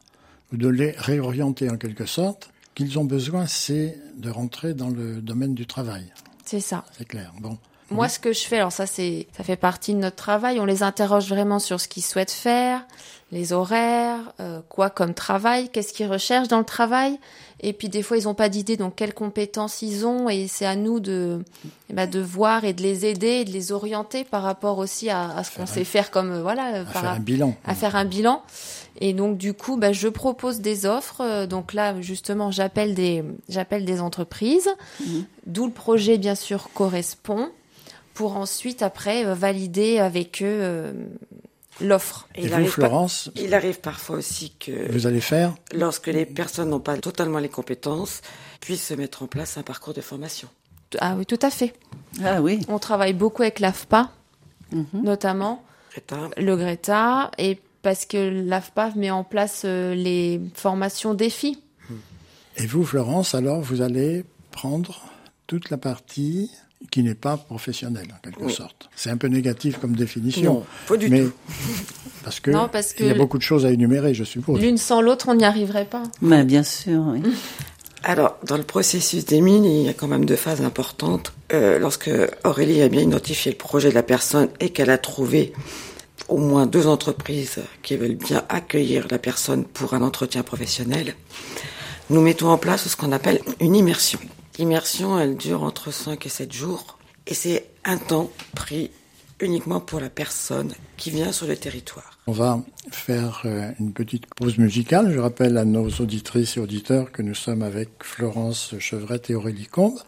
Ou 0.51 0.57
de 0.57 0.67
les 0.67 0.91
réorienter 0.91 1.69
en 1.69 1.77
quelque 1.77 2.05
sorte 2.05 2.52
Qu'ils 2.75 2.97
ont 2.99 3.05
besoin, 3.05 3.45
c'est 3.45 3.97
de 4.17 4.29
rentrer 4.29 4.73
dans 4.73 4.89
le 4.89 5.21
domaine 5.21 5.53
du 5.53 5.65
travail. 5.67 6.11
C'est 6.45 6.59
ça. 6.59 6.83
C'est 6.97 7.07
clair. 7.07 7.31
Bon. 7.39 7.57
Moi, 7.91 8.09
ce 8.09 8.17
que 8.17 8.33
je 8.33 8.41
fais, 8.41 8.57
alors 8.57 8.71
ça, 8.71 8.87
c'est, 8.87 9.27
ça 9.37 9.43
fait 9.43 9.55
partie 9.55 9.93
de 9.93 9.99
notre 9.99 10.15
travail. 10.15 10.59
On 10.59 10.65
les 10.65 10.81
interroge 10.81 11.27
vraiment 11.29 11.59
sur 11.59 11.79
ce 11.79 11.87
qu'ils 11.87 12.03
souhaitent 12.03 12.31
faire, 12.31 12.83
les 13.31 13.53
horaires, 13.53 14.33
euh, 14.39 14.61
quoi 14.67 14.89
comme 14.89 15.13
travail, 15.13 15.69
qu'est-ce 15.69 15.93
qu'ils 15.93 16.07
recherchent 16.07 16.47
dans 16.47 16.57
le 16.59 16.65
travail. 16.65 17.19
Et 17.59 17.71
puis 17.71 17.89
des 17.89 18.01
fois, 18.01 18.17
ils 18.17 18.23
n'ont 18.23 18.33
pas 18.33 18.49
d'idée, 18.49 18.77
donc 18.77 18.95
quelles 18.95 19.13
compétences 19.13 19.81
ils 19.83 20.05
ont. 20.07 20.27
Et 20.27 20.47
c'est 20.47 20.65
à 20.65 20.75
nous 20.75 20.99
de, 20.99 21.43
eh 21.89 21.93
ben, 21.93 22.09
de 22.09 22.19
voir 22.19 22.63
et 22.65 22.73
de 22.73 22.81
les 22.81 23.05
aider, 23.05 23.41
et 23.41 23.45
de 23.45 23.51
les 23.51 23.71
orienter 23.71 24.23
par 24.23 24.41
rapport 24.41 24.79
aussi 24.79 25.09
à, 25.11 25.29
à 25.29 25.43
ce 25.43 25.55
qu'on 25.55 25.67
sait 25.67 25.83
faire 25.83 26.09
comme 26.09 26.31
euh, 26.31 26.41
voilà, 26.41 26.81
À 26.81 26.83
par 26.85 27.01
faire 27.03 27.11
un 27.11 27.19
bilan. 27.19 27.55
à 27.65 27.75
faire 27.75 27.95
un 27.95 28.05
bilan. 28.05 28.41
Et 28.99 29.13
donc 29.13 29.37
du 29.37 29.53
coup, 29.53 29.77
bah, 29.77 29.91
je 29.91 30.07
propose 30.07 30.59
des 30.59 30.85
offres. 30.85 31.21
Euh, 31.21 31.47
Donc 31.47 31.73
là, 31.73 31.99
justement, 32.01 32.51
j'appelle 32.51 32.93
des 32.93 33.23
j'appelle 33.49 33.85
des 33.85 34.01
entreprises, 34.01 34.69
d'où 35.45 35.65
le 35.65 35.71
projet 35.71 36.17
bien 36.17 36.35
sûr 36.35 36.69
correspond, 36.73 37.49
pour 38.13 38.37
ensuite 38.37 38.81
après 38.81 39.25
euh, 39.25 39.33
valider 39.33 39.99
avec 39.99 40.41
eux 40.41 40.45
euh, 40.45 40.93
l'offre. 41.81 42.27
Et 42.35 42.47
vous, 42.47 42.53
arrive 42.53 42.69
Florence, 42.69 43.31
il 43.35 43.53
arrive 43.53 43.79
parfois 43.79 44.17
aussi 44.17 44.53
que 44.59 44.91
vous 44.91 45.07
allez 45.07 45.21
faire 45.21 45.53
lorsque 45.73 46.07
les 46.07 46.25
personnes 46.25 46.69
n'ont 46.69 46.79
pas 46.79 46.97
totalement 46.97 47.39
les 47.39 47.49
compétences, 47.49 48.21
puissent 48.61 48.87
se 48.87 48.93
mettre 48.93 49.23
en 49.23 49.27
place 49.27 49.57
un 49.57 49.63
parcours 49.63 49.93
de 49.93 50.01
formation. 50.01 50.47
Ah 50.99 51.15
oui, 51.17 51.25
tout 51.25 51.39
à 51.41 51.49
fait. 51.49 51.73
Ah 52.23 52.41
oui. 52.41 52.59
On 52.67 52.77
travaille 52.77 53.13
beaucoup 53.13 53.41
avec 53.41 53.59
l'AFPA, 53.59 54.11
notamment 54.93 55.63
Greta, 55.91 56.29
le 56.37 56.55
Greta, 56.55 57.31
et 57.39 57.59
parce 57.83 58.05
que 58.05 58.43
l'AFPA 58.47 58.91
met 58.95 59.11
en 59.11 59.23
place 59.23 59.61
euh, 59.65 59.93
les 59.93 60.41
formations 60.55 61.13
défis. 61.13 61.59
Et 62.57 62.65
vous, 62.65 62.83
Florence, 62.85 63.35
alors, 63.35 63.61
vous 63.61 63.81
allez 63.81 64.25
prendre 64.51 65.01
toute 65.47 65.69
la 65.69 65.77
partie 65.77 66.49
qui 66.91 67.01
n'est 67.03 67.15
pas 67.15 67.37
professionnelle, 67.37 68.07
en 68.13 68.19
quelque 68.21 68.43
Oui. 68.43 68.53
sorte. 68.53 68.89
C'est 68.95 69.09
un 69.09 69.17
peu 69.17 69.27
négatif 69.27 69.79
comme 69.79 69.95
définition. 69.95 70.53
Non, 70.53 70.65
pas 70.87 70.97
du 70.97 71.09
mais 71.09 71.23
tout. 71.23 71.31
Parce 72.23 72.39
que, 72.39 72.51
Non, 72.51 72.69
parce 72.71 72.93
que 72.93 73.03
il 73.03 73.07
y 73.07 73.11
a 73.11 73.15
beaucoup 73.15 73.37
de 73.37 73.43
choses 73.43 73.65
à 73.65 73.71
énumérer, 73.71 74.13
je 74.13 74.23
suppose. 74.23 74.57
L'une 74.61 74.77
sans 74.77 75.01
l'autre, 75.01 75.25
on 75.27 75.35
n'y 75.35 75.43
arriverait 75.43 75.83
pas. 75.85 76.03
Mais 76.21 76.45
bien 76.45 76.63
sûr, 76.63 77.03
oui. 77.07 77.21
Alors, 78.05 78.37
dans 78.45 78.55
le 78.57 78.63
processus 78.63 79.25
des 79.25 79.41
mines, 79.41 79.65
il 79.65 79.83
y 79.85 79.89
a 79.89 79.93
quand 79.93 80.07
même 80.07 80.23
deux 80.25 80.35
phases 80.37 80.61
importantes. 80.61 81.33
Euh, 81.53 81.79
lorsque 81.79 82.09
Aurélie 82.45 82.81
a 82.81 82.87
bien 82.89 83.01
identifié 83.01 83.51
le 83.51 83.57
projet 83.57 83.89
de 83.89 83.95
la 83.95 84.03
personne 84.03 84.47
et 84.61 84.69
qu'elle 84.69 84.89
a 84.89 84.97
trouvé 84.97 85.51
au 86.27 86.37
moins 86.37 86.65
deux 86.65 86.87
entreprises 86.87 87.59
qui 87.81 87.95
veulent 87.95 88.15
bien 88.15 88.43
accueillir 88.49 89.07
la 89.09 89.19
personne 89.19 89.65
pour 89.65 89.93
un 89.93 90.01
entretien 90.01 90.43
professionnel, 90.43 91.15
nous 92.09 92.21
mettons 92.21 92.49
en 92.49 92.57
place 92.57 92.87
ce 92.87 92.95
qu'on 92.95 93.11
appelle 93.11 93.41
une 93.59 93.75
immersion. 93.75 94.19
L'immersion, 94.57 95.19
elle 95.19 95.35
dure 95.35 95.63
entre 95.63 95.91
5 95.91 96.25
et 96.25 96.29
7 96.29 96.51
jours 96.51 96.97
et 97.25 97.33
c'est 97.33 97.65
un 97.85 97.97
temps 97.97 98.29
pris 98.55 98.91
uniquement 99.39 99.79
pour 99.79 99.99
la 99.99 100.09
personne 100.09 100.73
qui 100.97 101.09
vient 101.09 101.31
sur 101.31 101.47
le 101.47 101.57
territoire. 101.57 102.19
On 102.27 102.31
va 102.31 102.61
faire 102.91 103.41
euh, 103.45 103.71
une 103.79 103.93
petite 103.93 104.25
pause 104.33 104.57
musicale. 104.57 105.11
Je 105.11 105.19
rappelle 105.19 105.57
à 105.57 105.65
nos 105.65 105.89
auditrices 105.89 106.57
et 106.57 106.59
auditeurs 106.59 107.11
que 107.11 107.21
nous 107.21 107.33
sommes 107.33 107.63
avec 107.63 107.89
Florence 108.01 108.75
Chevrette 108.79 109.29
et 109.29 109.35
Aurélie 109.35 109.67
Combe 109.67 109.99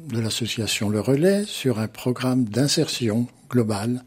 de 0.00 0.20
l'association 0.20 0.90
Le 0.90 1.00
Relais 1.00 1.44
sur 1.46 1.78
un 1.78 1.88
programme 1.88 2.44
d'insertion 2.44 3.26
globale 3.48 4.04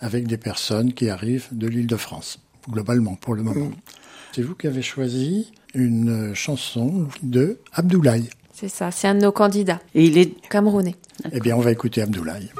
avec 0.00 0.26
des 0.26 0.36
personnes 0.38 0.92
qui 0.92 1.10
arrivent 1.10 1.48
de 1.52 1.66
l'île 1.66 1.86
de 1.86 1.96
France, 1.96 2.40
globalement 2.70 3.16
pour 3.16 3.34
le 3.34 3.42
moment. 3.42 3.70
C'est 4.32 4.42
vous 4.42 4.54
qui 4.54 4.66
avez 4.66 4.82
choisi 4.82 5.52
une 5.74 6.34
chanson 6.34 7.08
de 7.22 7.58
Abdoulaye. 7.72 8.30
C'est 8.52 8.68
ça, 8.68 8.90
c'est 8.90 9.08
un 9.08 9.14
de 9.14 9.20
nos 9.20 9.32
candidats. 9.32 9.80
Et 9.94 10.04
il 10.04 10.18
est 10.18 10.34
Camerounais. 10.48 10.96
Eh 11.32 11.40
bien, 11.40 11.56
on 11.56 11.60
va 11.60 11.72
écouter 11.72 12.02
Abdoulaye. 12.02 12.50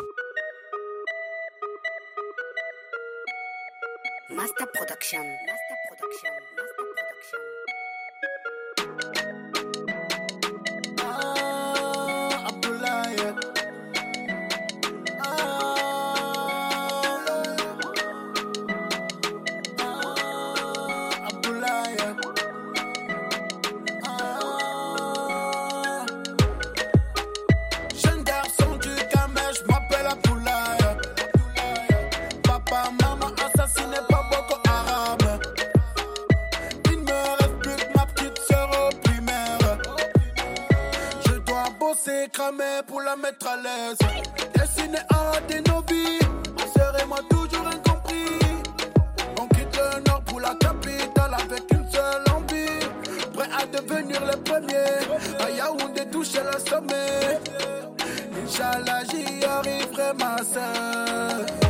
Inch'Allah, 58.58 59.04
j'y 59.04 59.44
arriverai, 59.44 60.14
ma 60.18 60.36
sœur. 60.42 61.67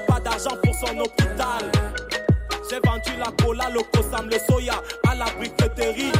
Pas 0.00 0.20
d'argent 0.20 0.56
pour 0.62 0.74
son 0.74 0.98
hôpital. 0.98 1.70
J'ai 2.68 2.80
vendu 2.84 3.10
la 3.18 3.30
cola, 3.42 3.70
le 3.70 3.80
kosam, 3.92 4.28
le 4.28 4.38
soya 4.38 4.82
à 5.08 5.14
la 5.14 5.26
briqueterie. 5.38 6.12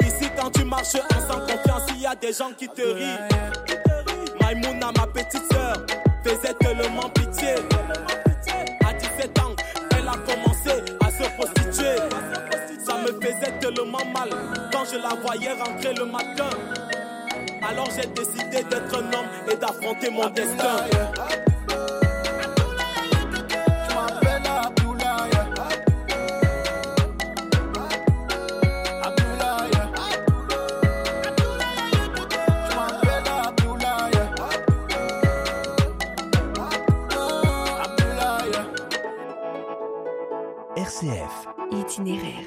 Ici, 0.00 0.30
quand 0.36 0.50
tu 0.50 0.64
marches 0.64 0.96
sans 1.28 1.40
confiance, 1.40 1.82
il 1.90 2.02
y 2.02 2.06
a 2.06 2.14
des 2.14 2.32
gens 2.32 2.52
qui 2.56 2.68
te 2.68 2.82
rient. 2.82 3.18
Maïmouna, 4.40 4.92
ma 4.96 5.06
petite 5.06 5.42
sœur, 5.52 5.74
faisait 6.24 6.54
tellement 6.54 7.08
pitié. 7.10 7.54
À 8.84 8.92
17 8.92 9.38
ans, 9.40 9.54
elle 9.96 10.08
a 10.08 10.12
commencé 10.12 10.82
à 11.00 11.10
se 11.10 11.28
prostituer. 11.36 11.96
Ça 12.84 12.94
me 12.98 13.20
faisait 13.20 13.52
tellement 13.58 14.04
mal 14.12 14.30
quand 14.72 14.84
je 14.92 14.98
la 14.98 15.14
voyais 15.20 15.52
rentrer 15.52 15.94
le 15.94 16.04
matin. 16.04 16.50
Alors 17.68 17.88
j'ai 17.96 18.08
décidé 18.08 18.62
d'être 18.64 18.94
un 18.94 19.12
homme 19.12 19.26
et 19.50 19.56
d'affronter 19.56 20.10
mon 20.10 20.28
destin. 20.30 20.86
RCF. 40.74 41.48
Itinéraire. 41.70 42.46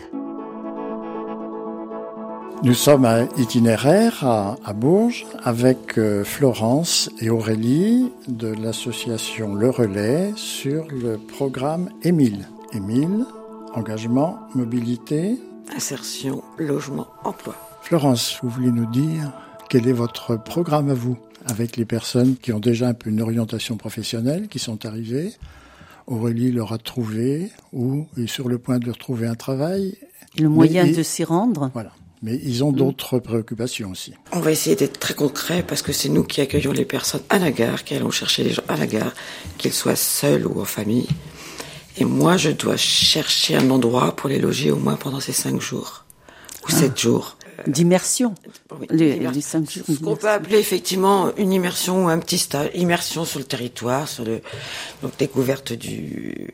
Nous 2.64 2.74
sommes 2.74 3.06
à 3.06 3.26
itinéraire 3.38 4.26
à, 4.26 4.56
à 4.66 4.74
Bourges 4.74 5.28
avec 5.44 6.00
euh, 6.00 6.24
Florence 6.24 7.12
et 7.22 7.30
Aurélie 7.30 8.12
de 8.28 8.48
l'association 8.48 9.54
Le 9.54 9.70
Relais 9.70 10.34
sur 10.36 10.88
le 10.88 11.20
programme 11.20 11.92
Émile. 12.02 12.48
Émile, 12.74 13.26
engagement, 13.76 14.40
mobilité. 14.56 15.40
Insertion, 15.76 16.44
logement, 16.58 17.06
emploi. 17.24 17.56
Florence, 17.84 18.40
vous 18.42 18.50
voulez 18.50 18.72
nous 18.72 18.90
dire 18.90 19.32
quel 19.70 19.88
est 19.88 19.94
votre 19.94 20.36
programme 20.36 20.90
à 20.90 20.96
vous 20.96 21.20
avec 21.46 21.78
les 21.78 21.86
personnes 21.86 22.38
qui 22.38 22.52
ont 22.54 22.60
déjà 22.60 22.88
un 22.88 22.96
peu 22.96 23.12
une 23.12 23.22
orientation 23.22 23.78
professionnelle, 23.78 24.48
qui 24.48 24.58
sont 24.58 24.84
arrivées 24.88 25.34
Aurélie 26.08 26.52
leur 26.52 26.72
a 26.74 26.78
trouvé 26.78 27.50
ou 27.74 28.06
est 28.18 28.28
sur 28.28 28.48
le 28.48 28.58
point 28.60 28.80
de 28.80 28.92
retrouver 28.92 29.28
un 29.28 29.36
travail. 29.36 29.98
le 30.38 30.50
moyen 30.50 30.84
Mais- 30.84 30.92
de 30.92 31.02
s'y 31.04 31.24
rendre. 31.24 31.72
Voilà. 31.74 31.92
Mais 32.22 32.40
ils 32.44 32.64
ont 32.64 32.72
d'autres 32.72 33.20
préoccupations 33.20 33.92
aussi. 33.92 34.14
On 34.34 34.40
va 34.40 34.52
essayer 34.52 34.76
d'être 34.76 35.00
très 35.00 35.14
concret 35.14 35.64
parce 35.66 35.82
que 35.82 35.94
c'est 35.94 36.10
nous 36.10 36.24
qui 36.24 36.42
accueillons 36.42 36.72
les 36.72 36.86
personnes 36.86 37.22
à 37.30 37.40
la 37.40 37.52
gare, 37.52 37.84
qui 37.84 37.94
allons 37.96 38.10
chercher 38.12 38.44
les 38.44 38.52
gens 38.52 38.64
à 38.68 38.76
la 38.78 38.88
gare, 38.88 39.14
qu'ils 39.58 39.74
soient 39.74 39.96
seuls 39.96 40.46
ou 40.48 40.60
en 40.60 40.66
famille. 40.66 41.08
Et 41.98 42.04
moi, 42.06 42.36
je 42.36 42.50
dois 42.50 42.78
chercher 42.78 43.56
un 43.56 43.70
endroit 43.70 44.16
pour 44.16 44.28
les 44.30 44.40
loger 44.40 44.72
au 44.72 44.76
moins 44.78 44.96
pendant 44.96 45.20
ces 45.20 45.34
cinq 45.34 45.62
jours 45.62 46.04
ou 46.68 46.72
sept 46.72 47.00
jours. 47.00 47.38
D'immersion. 47.68 48.36
Oui, 48.80 48.88
Ce 49.86 49.94
qu'on 50.04 50.16
peut 50.16 50.30
appeler 50.30 50.58
effectivement 50.60 51.34
une 51.38 51.54
immersion 51.54 52.06
ou 52.06 52.10
un 52.10 52.20
petit 52.20 52.38
stage, 52.38 52.70
immersion 52.76 53.26
sur 53.26 53.40
le 53.40 53.46
territoire, 53.46 54.08
sur 54.08 54.26
le 54.26 54.42
donc 55.02 55.18
découverte 55.18 55.74
du 55.74 56.54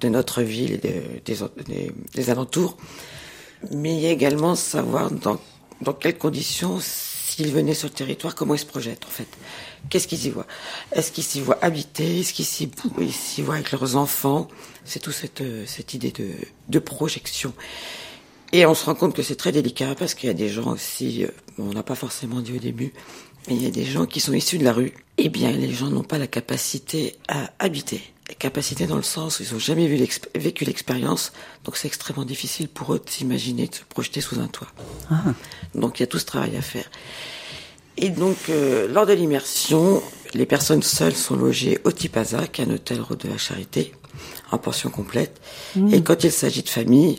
de 0.00 0.08
notre 0.08 0.42
ville 0.42 0.72
et 0.72 0.78
de- 0.78 1.20
des, 1.24 1.36
des, 1.66 1.92
des 2.14 2.30
alentours, 2.30 2.76
mais 3.70 3.94
il 3.94 4.00
y 4.00 4.06
a 4.06 4.10
également 4.10 4.54
savoir 4.56 5.10
dans 5.10 5.38
dans 5.80 5.92
quelles 5.92 6.16
conditions 6.18 6.78
s'ils 6.80 7.50
venaient 7.52 7.74
sur 7.74 7.88
le 7.88 7.94
territoire, 7.94 8.34
comment 8.34 8.54
ils 8.54 8.58
se 8.58 8.66
projettent 8.66 9.04
en 9.04 9.10
fait, 9.10 9.26
qu'est-ce 9.88 10.06
qu'ils 10.08 10.26
y 10.26 10.30
voient, 10.30 10.46
est-ce 10.92 11.12
qu'ils 11.12 11.24
s'y 11.24 11.40
voient 11.40 11.58
habiter, 11.62 12.20
est-ce 12.20 12.32
qu'ils 12.34 12.44
s'y 12.46 13.42
voient 13.42 13.54
avec 13.54 13.70
leurs 13.72 13.96
enfants, 13.96 14.48
c'est 14.84 15.00
tout 15.00 15.12
cette 15.12 15.40
euh, 15.40 15.64
cette 15.66 15.94
idée 15.94 16.12
de 16.12 16.28
de 16.68 16.78
projection. 16.78 17.52
Et 18.52 18.66
on 18.66 18.74
se 18.74 18.84
rend 18.84 18.94
compte 18.94 19.14
que 19.14 19.22
c'est 19.22 19.34
très 19.34 19.50
délicat 19.50 19.94
parce 19.98 20.14
qu'il 20.14 20.26
y 20.26 20.30
a 20.30 20.34
des 20.34 20.50
gens 20.50 20.72
aussi, 20.72 21.24
euh, 21.24 21.28
on 21.58 21.72
n'a 21.72 21.82
pas 21.82 21.94
forcément 21.94 22.40
dit 22.40 22.52
au 22.52 22.58
début, 22.58 22.92
mais 23.48 23.54
il 23.54 23.62
y 23.62 23.66
a 23.66 23.70
des 23.70 23.84
gens 23.84 24.04
qui 24.04 24.20
sont 24.20 24.34
issus 24.34 24.58
de 24.58 24.64
la 24.64 24.74
rue. 24.74 24.92
Eh 25.16 25.30
bien, 25.30 25.50
les 25.50 25.72
gens 25.72 25.88
n'ont 25.88 26.04
pas 26.04 26.18
la 26.18 26.26
capacité 26.26 27.16
à 27.28 27.50
habiter. 27.58 28.02
La 28.28 28.34
capacité 28.34 28.86
dans 28.86 28.96
le 28.96 29.02
sens 29.02 29.40
où 29.40 29.42
ils 29.42 29.52
n'ont 29.52 29.58
jamais 29.58 29.86
vu 29.86 30.06
vécu 30.34 30.64
l'expérience, 30.64 31.32
donc 31.64 31.76
c'est 31.76 31.88
extrêmement 31.88 32.24
difficile 32.24 32.68
pour 32.68 32.94
eux 32.94 33.02
de 33.04 33.10
s'imaginer, 33.10 33.68
de 33.68 33.74
se 33.74 33.82
projeter 33.88 34.20
sous 34.20 34.38
un 34.38 34.48
toit. 34.48 34.68
Donc 35.74 35.98
il 35.98 36.02
y 36.02 36.04
a 36.04 36.06
tout 36.06 36.18
ce 36.18 36.26
travail 36.26 36.56
à 36.56 36.62
faire. 36.62 36.90
Et 37.96 38.08
donc, 38.08 38.36
euh, 38.48 38.88
lors 38.88 39.06
de 39.06 39.12
l'immersion, 39.12 40.02
les 40.34 40.46
personnes 40.46 40.82
seules 40.82 41.14
sont 41.14 41.36
logées 41.36 41.78
au 41.84 41.92
Tipaza, 41.92 42.46
qui 42.46 42.62
est 42.62 42.64
un 42.64 42.70
hôtel 42.70 43.00
de 43.18 43.28
la 43.28 43.36
Charité, 43.36 43.92
en 44.50 44.58
pension 44.58 44.88
complète. 44.88 45.40
Et 45.90 46.02
quand 46.02 46.24
il 46.24 46.32
s'agit 46.32 46.62
de 46.62 46.68
famille, 46.68 47.18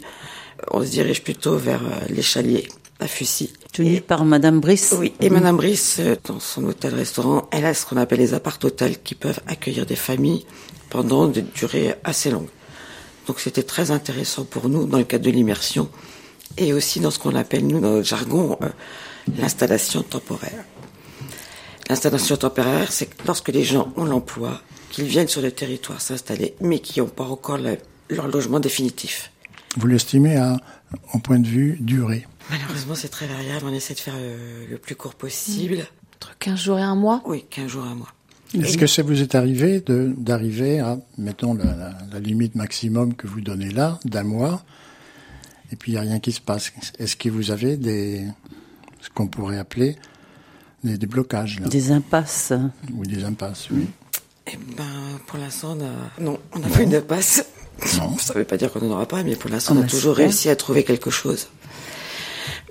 on 0.71 0.81
se 0.83 0.89
dirige 0.89 1.23
plutôt 1.23 1.57
vers 1.57 1.81
euh, 1.83 1.99
les 2.09 2.21
Chaliers, 2.21 2.67
à 2.99 3.07
Fussy. 3.07 3.53
Tenu 3.71 3.95
Et- 3.95 4.01
par 4.01 4.23
Madame 4.25 4.59
Brice. 4.59 4.93
oui, 4.97 5.13
et 5.19 5.29
Madame 5.29 5.57
Brice, 5.57 5.97
euh, 5.99 6.15
dans 6.25 6.39
son 6.39 6.63
hôtel-restaurant, 6.65 7.47
elle 7.51 7.65
a 7.65 7.73
ce 7.73 7.85
qu'on 7.85 7.97
appelle 7.97 8.19
les 8.19 8.33
appart-hôtels 8.33 9.01
qui 9.01 9.15
peuvent 9.15 9.39
accueillir 9.47 9.85
des 9.85 9.95
familles 9.95 10.45
pendant 10.89 11.27
des 11.27 11.41
durées 11.41 11.95
assez 12.03 12.29
longues. 12.29 12.49
Donc 13.27 13.39
c'était 13.39 13.63
très 13.63 13.91
intéressant 13.91 14.43
pour 14.43 14.69
nous 14.69 14.85
dans 14.85 14.97
le 14.97 15.03
cadre 15.05 15.25
de 15.25 15.31
l'immersion 15.31 15.89
et 16.57 16.71
aussi 16.73 16.99
dans 16.99 17.09
ce 17.11 17.19
qu'on 17.19 17.35
appelle, 17.35 17.65
nous, 17.65 17.79
dans 17.79 17.91
notre 17.91 18.07
jargon, 18.07 18.57
euh, 18.61 18.67
l'installation 19.39 20.03
temporaire. 20.03 20.63
L'installation 21.89 22.37
temporaire, 22.37 22.91
c'est 22.91 23.07
que 23.07 23.15
lorsque 23.25 23.49
les 23.49 23.63
gens 23.63 23.91
ont 23.97 24.05
l'emploi, 24.05 24.61
qu'ils 24.91 25.05
viennent 25.05 25.27
sur 25.27 25.41
le 25.41 25.51
territoire 25.51 25.99
s'installer, 25.99 26.53
mais 26.61 26.79
qui 26.79 26.99
n'ont 26.99 27.07
pas 27.07 27.23
encore 27.25 27.57
leur 28.09 28.27
logement 28.27 28.59
définitif. 28.59 29.31
Vous 29.77 29.87
l'estimez 29.87 30.37
à, 30.37 30.57
au 31.13 31.19
point 31.19 31.39
de 31.39 31.47
vue 31.47 31.77
durée. 31.79 32.27
Malheureusement, 32.49 32.95
c'est 32.95 33.07
très 33.09 33.25
variable. 33.27 33.65
On 33.65 33.73
essaie 33.73 33.93
de 33.93 33.99
faire 33.99 34.15
le, 34.17 34.67
le 34.69 34.77
plus 34.77 34.95
court 34.95 35.15
possible. 35.15 35.79
Entre 36.17 36.37
15 36.39 36.59
jours 36.59 36.77
et 36.79 36.83
un 36.83 36.95
mois? 36.95 37.21
Oui, 37.25 37.45
15 37.49 37.67
jours 37.67 37.85
à 37.85 37.95
mois. 37.95 38.09
Est-ce 38.53 38.77
que 38.77 38.85
ça 38.85 39.01
vous 39.01 39.19
est 39.21 39.33
arrivé 39.33 39.81
de 39.81 40.13
d'arriver 40.15 40.79
à, 40.79 40.99
mettons, 41.17 41.55
la, 41.55 41.63
la- 41.75 41.97
la 42.11 42.19
limite 42.19 42.53
maximum 42.53 43.15
que 43.15 43.25
vous 43.25 43.41
donnez 43.41 43.71
là, 43.71 43.99
d'un 44.05 44.21
mois, 44.23 44.63
et 45.71 45.75
puis 45.75 45.91
il 45.93 45.95
n'y 45.95 45.99
a 45.99 46.01
rien 46.01 46.19
qui 46.19 46.31
se 46.31 46.39
passe? 46.41 46.71
Est-ce 46.99 47.15
que 47.15 47.29
vous 47.29 47.49
avez 47.49 47.77
des, 47.77 48.23
ce 49.01 49.09
qu'on 49.09 49.25
pourrait 49.25 49.57
appeler 49.57 49.97
des, 50.83 50.99
des 50.99 51.07
blocages, 51.07 51.59
là, 51.61 51.67
Des 51.67 51.91
impasses. 51.91 52.53
ou 52.93 53.03
des 53.07 53.23
impasses 53.23 53.69
oui. 53.71 53.87
Eh 54.45 54.57
ben, 54.77 54.83
pour 55.25 55.39
l'instant, 55.39 55.75
on 55.75 55.83
a, 55.83 56.21
non, 56.23 56.37
on 56.53 56.59
n'a 56.59 56.67
pas 56.67 56.81
une 56.83 57.01
passe. 57.01 57.43
Non. 57.97 58.17
Ça 58.17 58.33
veut 58.33 58.43
pas 58.43 58.57
dire 58.57 58.71
qu'on 58.71 58.79
n'en 58.79 58.95
aura 58.95 59.05
pas, 59.05 59.23
mais 59.23 59.35
pour 59.35 59.49
l'instant, 59.49 59.75
On 59.75 59.79
on 59.79 59.83
a 59.83 59.87
toujours 59.87 60.15
réussi 60.15 60.49
à 60.49 60.55
trouver 60.55 60.83
quelque 60.83 61.09
chose. 61.09 61.47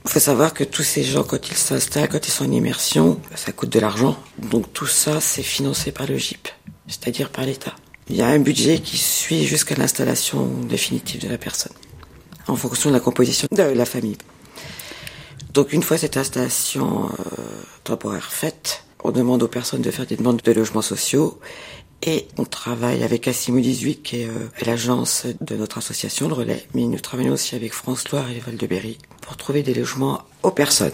Il 0.04 0.10
faut 0.10 0.20
savoir 0.20 0.52
que 0.52 0.64
tous 0.64 0.82
ces 0.82 1.04
gens, 1.04 1.22
quand 1.22 1.48
ils 1.48 1.56
s'installent, 1.56 2.08
quand 2.08 2.26
ils 2.26 2.30
sont 2.30 2.44
en 2.44 2.50
immersion, 2.50 3.20
ça 3.36 3.52
coûte 3.52 3.70
de 3.70 3.78
l'argent. 3.78 4.16
Donc 4.38 4.72
tout 4.72 4.86
ça, 4.86 5.20
c'est 5.20 5.44
financé 5.44 5.92
par 5.92 6.06
le 6.06 6.16
GIP, 6.16 6.48
c'est-à-dire 6.88 7.30
par 7.30 7.44
l'État. 7.44 7.74
Il 8.08 8.16
y 8.16 8.22
a 8.22 8.26
un 8.26 8.40
budget 8.40 8.80
qui 8.80 8.98
suit 8.98 9.46
jusqu'à 9.46 9.76
l'installation 9.76 10.46
définitive 10.68 11.22
de 11.22 11.28
la 11.28 11.38
personne, 11.38 11.72
en 12.48 12.56
fonction 12.56 12.90
de 12.90 12.94
la 12.94 13.00
composition 13.00 13.46
de 13.52 13.62
la 13.62 13.84
famille. 13.84 14.18
Donc 15.54 15.72
une 15.72 15.82
fois 15.82 15.98
cette 15.98 16.16
installation 16.16 17.04
euh, 17.06 17.42
temporaire 17.84 18.32
faite, 18.32 18.84
on 19.04 19.12
demande 19.12 19.42
aux 19.42 19.48
personnes 19.48 19.82
de 19.82 19.90
faire 19.90 20.06
des 20.06 20.16
demandes 20.16 20.40
de 20.42 20.52
logements 20.52 20.82
sociaux 20.82 21.38
et 22.02 22.26
on 22.36 22.44
travaille 22.44 23.02
avec 23.02 23.28
Assimo 23.28 23.60
18 23.60 24.02
qui 24.02 24.22
est 24.22 24.28
euh, 24.28 24.48
l'agence 24.66 25.26
de 25.40 25.56
notre 25.56 25.78
association, 25.78 26.28
le 26.28 26.34
relais, 26.34 26.66
mais 26.74 26.82
nous 26.82 26.98
travaillons 26.98 27.32
aussi 27.32 27.54
avec 27.54 27.72
France 27.72 28.08
Loire 28.10 28.28
et 28.30 28.40
Val 28.40 28.56
de 28.56 28.66
Berry 28.66 28.98
pour 29.20 29.36
trouver 29.36 29.62
des 29.62 29.74
logements 29.74 30.22
aux 30.42 30.50
personnes. 30.50 30.92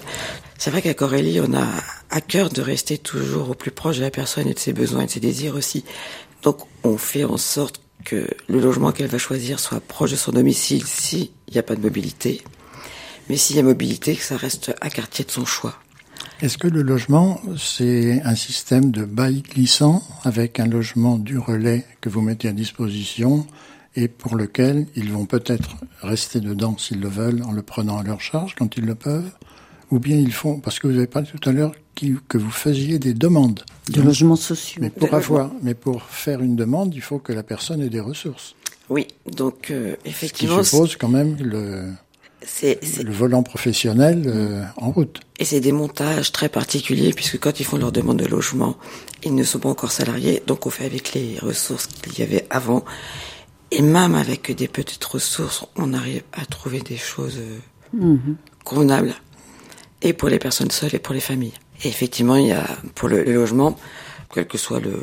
C'est 0.59 0.71
vrai 0.71 0.83
qu'à 0.83 0.95
Corélie, 0.95 1.41
on 1.41 1.55
a 1.55 1.67
à 2.11 2.21
cœur 2.21 2.51
de 2.51 2.61
rester 2.61 2.99
toujours 2.99 3.51
au 3.51 3.55
plus 3.55 3.71
proche 3.71 3.97
de 3.97 4.03
la 4.03 4.11
personne 4.11 4.49
et 4.49 4.55
de 4.55 4.59
ses 4.59 4.73
besoins 4.73 5.03
et 5.03 5.07
de 5.07 5.11
ses 5.11 5.21
désirs 5.21 5.55
aussi. 5.55 5.85
Donc 6.43 6.59
on 6.85 6.99
fait 6.99 7.25
en 7.25 7.39
sorte 7.39 7.81
que 8.05 8.29
le 8.49 8.61
logement 8.61 8.93
qu'elle 8.93 9.09
va 9.09 9.19
choisir 9.19 9.61
soit 9.61 9.81
proche 9.81 10.11
de 10.11 10.17
son 10.17 10.33
domicile 10.33 10.85
s'il 10.87 11.31
n'y 11.51 11.59
a 11.59 11.63
pas 11.63 11.75
de 11.75 11.81
mobilité. 11.81 12.43
Mais 13.29 13.37
s'il 13.37 13.57
y 13.57 13.59
a 13.59 13.63
mobilité, 13.63 14.17
que 14.17 14.23
ça 14.23 14.37
reste 14.37 14.75
un 14.81 14.89
quartier 14.89 15.25
de 15.25 15.31
son 15.31 15.45
choix. 15.45 15.79
Est-ce 16.41 16.57
que 16.57 16.69
le 16.69 16.83
logement, 16.83 17.41
c'est 17.57 18.23
un 18.23 18.37
système 18.37 18.91
de 18.93 19.05
bail 19.05 19.43
glissant 19.43 20.03
avec 20.25 20.61
un 20.61 20.67
logement 20.67 21.19
du 21.19 21.37
relais 21.39 21.85
que 22.01 22.09
vous 22.09 22.21
mettez 22.21 22.47
à 22.49 22.53
disposition 22.53 23.45
et 23.97 24.07
pour 24.07 24.37
lequel 24.37 24.87
ils 24.95 25.11
vont 25.11 25.27
peut-être 25.27 25.77
rester 26.01 26.39
dedans 26.41 26.77
s'ils 26.79 27.01
le 27.01 27.09
veulent 27.09 27.43
en 27.43 27.51
le 27.51 27.63
prenant 27.63 27.99
à 27.99 28.05
leur 28.05 28.21
charge 28.21 28.55
quand 28.57 28.77
ils 28.77 28.85
le 28.85 28.95
peuvent? 28.95 29.31
Ou 29.91 29.99
bien 29.99 30.17
ils 30.17 30.33
font, 30.33 30.61
parce 30.61 30.79
que 30.79 30.87
vous 30.87 30.97
avez 30.97 31.07
parlé 31.07 31.27
tout 31.27 31.49
à 31.49 31.53
l'heure 31.53 31.73
qui- 31.95 32.15
que 32.29 32.39
vous 32.39 32.51
faisiez 32.51 32.99
des 33.01 33.15
demandes. 33.15 33.63
De 33.91 34.01
logements 34.03 34.37
sociaux. 34.37 34.81
Mais 34.83 34.91
pour 34.91 35.09
De 35.09 35.15
avoir, 35.15 35.51
mais 35.63 35.75
pour 35.75 36.03
faire 36.05 36.41
une 36.43 36.55
demande, 36.57 36.95
il 36.95 37.01
faut 37.01 37.19
que 37.19 37.33
la 37.33 37.43
personne 37.43 37.81
ait 37.81 37.89
des 37.89 37.99
ressources. 38.01 38.55
Oui, 38.91 39.09
donc 39.35 39.71
euh, 39.71 39.95
Ce 39.97 40.03
qui 40.05 40.09
effectivement, 40.11 40.63
suppose 40.63 40.97
quand 40.97 41.09
même 41.09 41.37
le, 41.41 41.85
c'est 42.43 43.03
le 43.03 43.13
volant 43.13 43.43
professionnel 43.43 44.25
euh, 44.27 44.63
en 44.77 44.91
route. 44.91 45.21
Et 45.39 45.45
c'est 45.45 45.61
des 45.61 45.73
montages 45.73 46.33
très 46.33 46.49
particuliers 46.49 47.13
puisque 47.13 47.39
quand 47.41 47.61
ils 47.61 47.65
font 47.65 47.77
leur 47.77 47.93
demande 47.93 48.19
de 48.19 48.27
logement, 48.27 48.77
ils 49.25 49.35
ne 49.35 49.43
sont 49.45 49.59
pas 49.59 49.69
encore 49.69 49.91
salariés, 49.93 50.43
donc 50.47 50.67
on 50.67 50.71
fait 50.71 50.85
avec 50.87 51.15
les 51.15 51.37
ressources 51.41 51.87
qu'il 51.87 52.19
y 52.19 52.23
avait 52.23 52.47
avant. 52.51 52.85
Et 53.71 53.83
même 53.83 54.15
avec 54.15 54.51
des 54.55 54.69
petites 54.69 55.05
ressources, 55.05 55.65
on 55.77 55.93
arrive 55.93 56.23
à 56.33 56.47
trouver 56.47 56.81
des 56.81 56.97
choses 56.97 57.39
euh, 57.39 58.17
convenables. 58.65 59.15
Et 60.01 60.13
pour 60.13 60.29
les 60.29 60.39
personnes 60.39 60.71
seules 60.71 60.95
et 60.95 60.99
pour 60.99 61.15
les 61.15 61.21
familles. 61.21 61.53
Et 61.85 61.89
effectivement, 61.89 62.37
il 62.37 62.47
y 62.47 62.53
a, 62.53 62.67
pour 62.95 63.09
le, 63.09 63.25
le 63.25 63.35
logement, 63.35 63.77
quel 64.33 64.47
que 64.47 64.57
soit 64.59 64.81
le, 64.81 65.03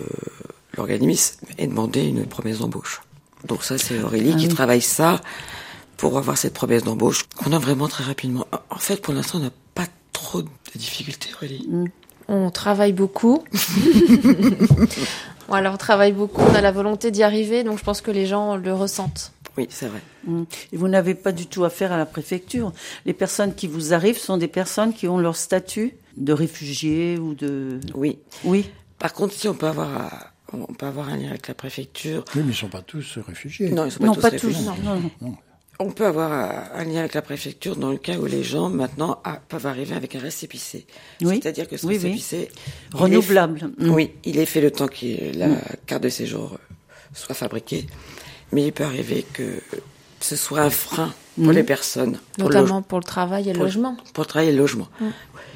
l'organisme, 0.78 1.36
est 1.58 1.67
demandé 1.67 2.04
une 2.06 2.26
promesse 2.26 2.60
d'embauche. 2.60 3.02
Donc 3.48 3.63
ça, 3.63 3.78
c'est 3.78 4.02
Aurélie 4.02 4.32
Ah 4.34 4.38
qui 4.38 4.48
oui. 4.48 4.54
travaille 4.54 4.82
ça 4.82 5.21
pour 5.97 6.17
avoir 6.17 6.38
cette 6.38 6.53
promesse 6.53 6.84
d'embauche 6.84 7.25
qu'on 7.36 7.51
a 7.51 7.60
vraiment 7.60 7.88
très 7.88 8.03
rapidement. 8.03 8.45
En 8.69 8.77
fait, 8.77 9.01
pour 9.01 9.13
l'instant, 9.13 9.39
on 9.39 9.43
n'a 9.43 9.51
pas 9.73 9.88
trop 10.13 10.41
de 10.41 10.49
difficultés, 10.75 11.29
Aurélie. 11.36 11.67
On 12.27 12.49
travaille 12.49 12.93
beaucoup. 12.93 13.43
voilà, 15.47 15.71
on 15.71 15.77
travaille 15.77 16.13
beaucoup, 16.13 16.41
on 16.41 16.55
a 16.55 16.62
la 16.62 16.71
volonté 16.71 17.12
d'y 17.12 17.23
arriver, 17.23 17.63
donc 17.63 17.77
je 17.77 17.84
pense 17.84 18.01
que 18.01 18.12
les 18.12 18.25
gens 18.25 18.55
le 18.55 18.73
ressentent. 18.73 19.31
Oui, 19.58 19.67
c'est 19.69 19.88
vrai. 19.88 20.01
Mm. 20.25 20.43
Et 20.73 20.77
vous 20.77 20.88
n'avez 20.88 21.15
pas 21.15 21.31
du 21.31 21.47
tout 21.47 21.63
affaire 21.63 21.91
à 21.91 21.97
la 21.97 22.05
préfecture. 22.05 22.73
Les 23.05 23.13
personnes 23.13 23.55
qui 23.55 23.67
vous 23.67 23.93
arrivent 23.93 24.17
sont 24.17 24.38
des 24.38 24.47
personnes 24.47 24.93
qui 24.93 25.08
ont 25.08 25.17
leur 25.17 25.36
statut 25.36 25.95
de 26.17 26.34
réfugiés 26.34 27.17
ou 27.17 27.36
de... 27.36 27.79
Oui. 27.93 28.19
Oui. 28.43 28.69
Par 28.99 29.13
contre, 29.13 29.34
si 29.34 29.47
on 29.47 29.53
peut 29.53 29.67
avoir, 29.67 30.31
euh, 30.53 30.53
on 30.53 30.73
peut 30.73 30.86
avoir 30.86 31.10
un 31.10 31.17
lien 31.17 31.29
avec 31.29 31.47
la 31.47 31.53
préfecture. 31.53 32.25
Oui, 32.36 32.41
mais 32.41 32.41
ils 32.41 32.47
ne 32.47 32.53
sont 32.53 32.69
pas 32.69 32.81
tous 32.81 33.17
réfugiés. 33.25 33.69
Non, 33.69 33.86
ils 33.86 33.91
sont 33.91 33.99
pas 33.99 34.08
non, 34.08 34.15
tous 34.15 34.21
pas 34.21 34.29
réfugiés. 34.29 34.65
tous. 34.65 34.84
Non, 34.84 35.12
non. 35.21 35.38
On 35.80 35.92
peut 35.92 36.06
avoir 36.06 36.32
un 36.74 36.84
lien 36.86 37.00
avec 37.02 37.14
la 37.16 37.22
préfecture 37.22 37.76
dans 37.76 37.92
le 37.92 37.98
cas 37.98 38.18
où 38.18 38.26
les 38.26 38.44
gens 38.44 38.70
maintenant 38.70 39.22
peuvent 39.50 39.66
arriver 39.66 39.94
avec 39.94 40.16
un 40.16 40.20
récépissé. 40.20 40.86
Oui. 41.22 41.40
C'est-à-dire 41.42 41.68
que 41.68 41.76
ce 41.76 41.86
Oui, 41.86 41.96
oui. 41.98 42.04
récépissé 42.12 42.50
il 42.50 42.96
est 42.96 42.98
Renouvelable. 42.98 43.72
Mm. 43.78 43.90
Oui, 43.90 44.12
il 44.24 44.40
est 44.40 44.46
fait 44.46 44.62
le 44.62 44.72
temps 44.72 44.88
que 44.88 45.38
la 45.38 45.50
carte 45.86 46.04
de 46.04 46.10
séjour 46.10 46.58
soit 47.14 47.36
fabriquée, 47.36 47.88
mais 48.54 48.66
il 48.68 48.72
peut 48.72 48.86
arriver 48.86 49.26
que 49.34 49.60
ce 50.22 50.38
soit 50.38 50.62
un 50.62 50.70
frein 50.70 51.14
pour 51.36 51.48
Mm. 51.48 51.52
les 51.52 51.64
personnes, 51.64 52.20
pour 52.40 52.48
le 52.50 52.56
Notamment 52.56 52.82
pour 52.82 53.00
le 53.00 53.04
travail 53.04 53.44
et 53.50 53.52
le 53.52 53.56
pour- 53.56 53.66
logement. 53.66 53.98
pour 54.14 54.26
travailler 54.28 54.54
le 54.54 54.58
logement. 54.60 54.88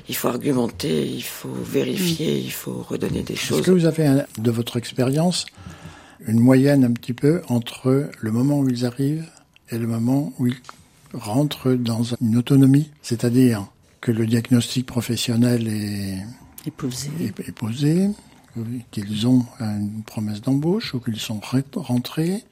Il 0.10 0.16
faut 0.18 0.28
argumenter, 0.28 1.08
il 1.08 1.24
faut 1.24 1.48
vérifier, 1.64 2.38
il 2.40 2.52
faut 2.52 2.86
redonner 2.90 3.22
des 3.24 3.36
Est-ce 3.36 3.46
choses. 3.46 3.62
que 3.62 3.72
vous 3.72 3.86
avez, 3.86 4.06
un- 4.06 4.26
de 4.38 4.52
votre 4.52 4.76
expérience, 4.76 5.46
une 6.28 6.40
moyenne 6.42 6.84
un 6.84 6.92
petit 6.92 7.14
peu 7.14 7.42
entre 7.48 8.10
le 8.20 8.32
moment 8.32 8.60
où 8.60 8.68
ils 8.68 8.86
arrivent 8.86 9.26
et 9.72 9.78
le 9.78 9.88
moment 9.88 10.34
où 10.40 10.48
ils 10.48 10.62
rentrent 11.14 11.74
dans 11.74 12.04
une 12.22 12.38
autonomie 12.38 12.92
C'est-à-dire 13.02 13.68
que 14.02 14.12
le 14.12 14.26
diagnostic 14.26 14.86
professionnel 14.86 15.68
est, 15.68 16.24
est, 16.66 17.48
est 17.48 17.52
posé, 17.52 18.10
qu'ils 18.92 19.28
ont 19.28 19.46
une 19.60 20.04
promesse 20.06 20.42
d'embauche 20.42 20.94
ou 20.94 21.00
qu'ils 21.00 21.20
sont 21.20 21.40
re- 21.40 21.64
rentrés, 21.76 22.44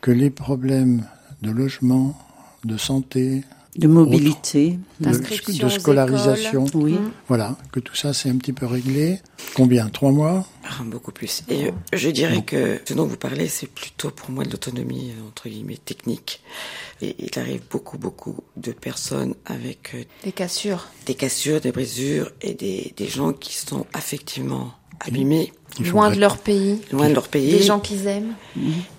que 0.00 0.10
les 0.10 0.30
problèmes 0.30 1.04
de 1.42 1.50
logement, 1.50 2.18
de 2.64 2.76
santé, 2.76 3.44
De 3.78 3.86
mobilité. 3.88 4.78
de, 5.00 5.04
D'inscription 5.04 5.66
de 5.66 5.72
scolarisation, 5.72 6.64
Oui. 6.74 6.92
Mm. 6.94 7.10
voilà, 7.28 7.56
que 7.72 7.80
tout 7.80 7.94
ça 7.94 8.12
c'est 8.14 8.30
un 8.30 8.36
petit 8.36 8.52
peu 8.52 8.66
réglé. 8.66 9.20
Combien? 9.54 9.88
Trois 9.88 10.12
mois? 10.12 10.46
Ah, 10.64 10.82
beaucoup 10.84 11.12
plus. 11.12 11.42
Et 11.48 11.66
euh, 11.66 11.70
je 11.92 12.08
dirais 12.10 12.42
que 12.42 12.80
ce 12.84 12.94
dont 12.94 13.06
vous 13.06 13.16
parlez, 13.16 13.48
c'est 13.48 13.68
plutôt 13.68 14.10
pour 14.10 14.30
moi 14.30 14.44
de 14.44 14.50
l'autonomie, 14.50 15.12
euh, 15.18 15.28
entre 15.28 15.48
guillemets, 15.48 15.76
technique. 15.76 16.40
Et 17.02 17.14
il 17.18 17.38
arrive 17.38 17.62
beaucoup, 17.70 17.98
beaucoup 17.98 18.36
de 18.56 18.72
personnes 18.72 19.34
avec 19.44 19.92
euh, 19.94 20.02
Des 20.24 20.32
cassures. 20.32 20.86
des 21.06 21.14
cassures, 21.14 21.60
des 21.60 21.72
brisures 21.72 22.30
et 22.42 22.54
des, 22.54 22.94
des 22.96 23.06
gens 23.08 23.32
qui 23.32 23.54
sont 23.54 23.86
affectivement 23.92 24.72
abîmés, 25.00 25.52
Loin 25.78 26.10
de 26.10 26.18
leur 26.18 26.38
pays. 26.38 26.80
loin 26.90 27.08
de 27.10 27.14
leur 27.14 27.28
pays. 27.28 27.50
Des 27.50 27.62
gens 27.62 27.80
qu'ils 27.80 28.06
aiment. 28.06 28.32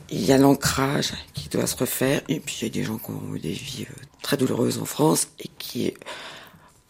Il 0.09 0.23
y 0.25 0.31
a 0.31 0.37
l'ancrage 0.37 1.11
qui 1.33 1.49
doit 1.49 1.67
se 1.67 1.75
refaire. 1.75 2.21
Et 2.29 2.39
puis 2.39 2.57
il 2.61 2.63
y 2.63 2.67
a 2.67 2.73
des 2.73 2.83
gens 2.83 2.97
qui 2.97 3.11
ont 3.11 3.35
eu 3.35 3.39
des 3.39 3.51
vies 3.51 3.85
euh, 3.89 3.93
très 4.21 4.37
douloureuses 4.37 4.77
en 4.79 4.85
France 4.85 5.27
et 5.39 5.49
qui, 5.57 5.93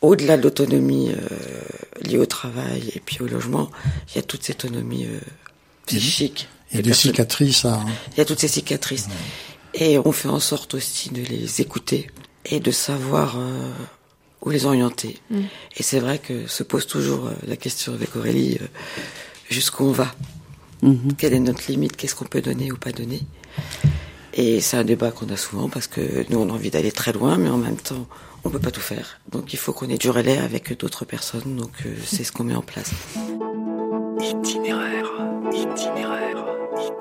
au-delà 0.01 0.37
de 0.37 0.43
l'autonomie 0.43 1.11
euh, 1.11 1.17
liée 2.01 2.17
au 2.17 2.25
travail 2.25 2.91
et 2.95 2.99
puis 2.99 3.21
au 3.21 3.27
logement, 3.27 3.69
il 4.09 4.15
y 4.17 4.19
a 4.19 4.21
toute 4.23 4.43
cette 4.43 4.65
autonomie 4.65 5.05
euh, 5.05 5.19
psychique. 5.87 6.47
Il 6.71 6.77
y 6.77 6.79
a 6.79 6.81
des 6.83 6.89
personnes- 6.89 7.11
cicatrices 7.11 7.65
à... 7.65 7.79
Il 8.11 8.17
y 8.17 8.21
a 8.21 8.25
toutes 8.25 8.39
ces 8.39 8.47
cicatrices. 8.47 9.07
Et 9.73 9.97
on 9.99 10.11
fait 10.11 10.29
en 10.29 10.39
sorte 10.39 10.73
aussi 10.73 11.09
de 11.09 11.21
les 11.21 11.61
écouter 11.61 12.09
et 12.45 12.59
de 12.59 12.71
savoir 12.71 13.37
euh, 13.37 13.71
où 14.41 14.49
les 14.49 14.65
orienter. 14.65 15.19
Et 15.75 15.83
c'est 15.83 15.99
vrai 15.99 16.19
que 16.19 16.47
se 16.47 16.63
pose 16.63 16.87
toujours 16.87 17.27
euh, 17.27 17.33
la 17.45 17.55
question 17.57 17.93
avec 17.93 18.15
Aurélie, 18.15 18.57
euh, 18.61 18.65
jusqu'où 19.49 19.85
on 19.85 19.91
va 19.91 20.13
Mhm. 20.81 21.13
Quelle 21.17 21.33
est 21.33 21.39
notre 21.39 21.69
limite 21.69 21.95
Qu'est-ce 21.95 22.15
qu'on 22.15 22.25
peut 22.25 22.41
donner 22.41 22.71
ou 22.71 22.77
pas 22.77 22.91
donner 22.91 23.21
Et 24.33 24.61
c'est 24.61 24.77
un 24.77 24.83
débat 24.83 25.11
qu'on 25.11 25.29
a 25.29 25.37
souvent 25.37 25.69
parce 25.69 25.87
que 25.87 26.25
nous, 26.29 26.37
on 26.39 26.49
a 26.49 26.53
envie 26.53 26.69
d'aller 26.69 26.91
très 26.91 27.13
loin, 27.13 27.37
mais 27.37 27.49
en 27.49 27.57
même 27.57 27.77
temps, 27.77 28.07
on 28.43 28.49
peut 28.49 28.59
pas 28.59 28.71
tout 28.71 28.81
faire. 28.81 29.19
Donc 29.31 29.53
il 29.53 29.57
faut 29.57 29.73
qu'on 29.73 29.89
ait 29.89 29.97
du 29.97 30.09
relais 30.09 30.37
avec 30.37 30.77
d'autres 30.77 31.05
personnes. 31.05 31.55
Donc 31.55 31.71
euh, 31.85 31.95
c'est 32.05 32.23
ce 32.23 32.31
qu'on 32.31 32.43
met 32.43 32.55
en 32.55 32.61
place. 32.61 32.91
Itinéraire, 34.19 35.11
itinéraire, 35.51 36.45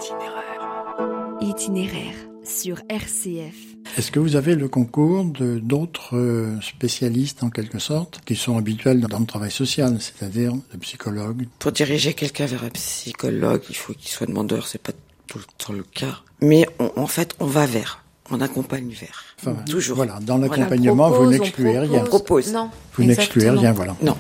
itinéraire. 0.01 0.97
Itinéraire 1.41 2.15
sur 2.45 2.81
RCF. 2.89 3.76
Est-ce 3.97 4.11
que 4.11 4.19
vous 4.19 4.37
avez 4.37 4.55
le 4.57 4.69
concours 4.69 5.25
de 5.25 5.59
d'autres 5.59 6.17
euh, 6.17 6.61
spécialistes 6.61 7.43
en 7.43 7.49
quelque 7.51 7.79
sorte 7.79 8.21
qui 8.27 8.37
sont 8.37 8.59
habituels 8.59 9.01
dans 9.01 9.19
le 9.19 9.27
travail 9.27 9.51
social, 9.51 9.97
c'est-à-dire 10.01 10.53
de 10.53 10.77
psychologues 10.79 11.47
Pour 11.59 11.73
diriger 11.73 12.13
quelqu'un 12.13 12.47
vers 12.47 12.65
un 12.65 12.69
psychologue, 12.71 13.63
il 13.71 13.77
faut 13.77 13.95
qu'il 13.95 14.11
soit 14.11 14.27
demandeur, 14.27 14.67
c'est 14.67 14.83
pas 14.83 14.93
tout 15.27 15.39
le 15.39 15.45
temps 15.59 15.73
le 15.73 15.83
cas. 15.83 16.21
Mais 16.43 16.67
on- 16.79 16.93
en 16.97 17.07
fait, 17.07 17.35
on 17.41 17.47
va 17.47 17.65
vers, 17.65 18.05
on 18.31 18.41
accompagne 18.43 18.91
vers. 18.91 19.25
Enfin, 19.41 19.55
Toujours. 19.69 19.97
Voilà, 19.97 20.19
dans 20.21 20.37
l'accompagnement, 20.37 21.07
On 21.07 21.23
vous 21.25 21.31
n'excluez 21.31 21.79
on 21.79 21.81
rien. 21.83 22.05
propose. 22.05 22.53
Non. 22.53 22.71
Vous 22.95 23.05
n'excluez 23.05 23.49
rien, 23.51 23.73
voilà. 23.73 23.97
Non, 24.03 24.17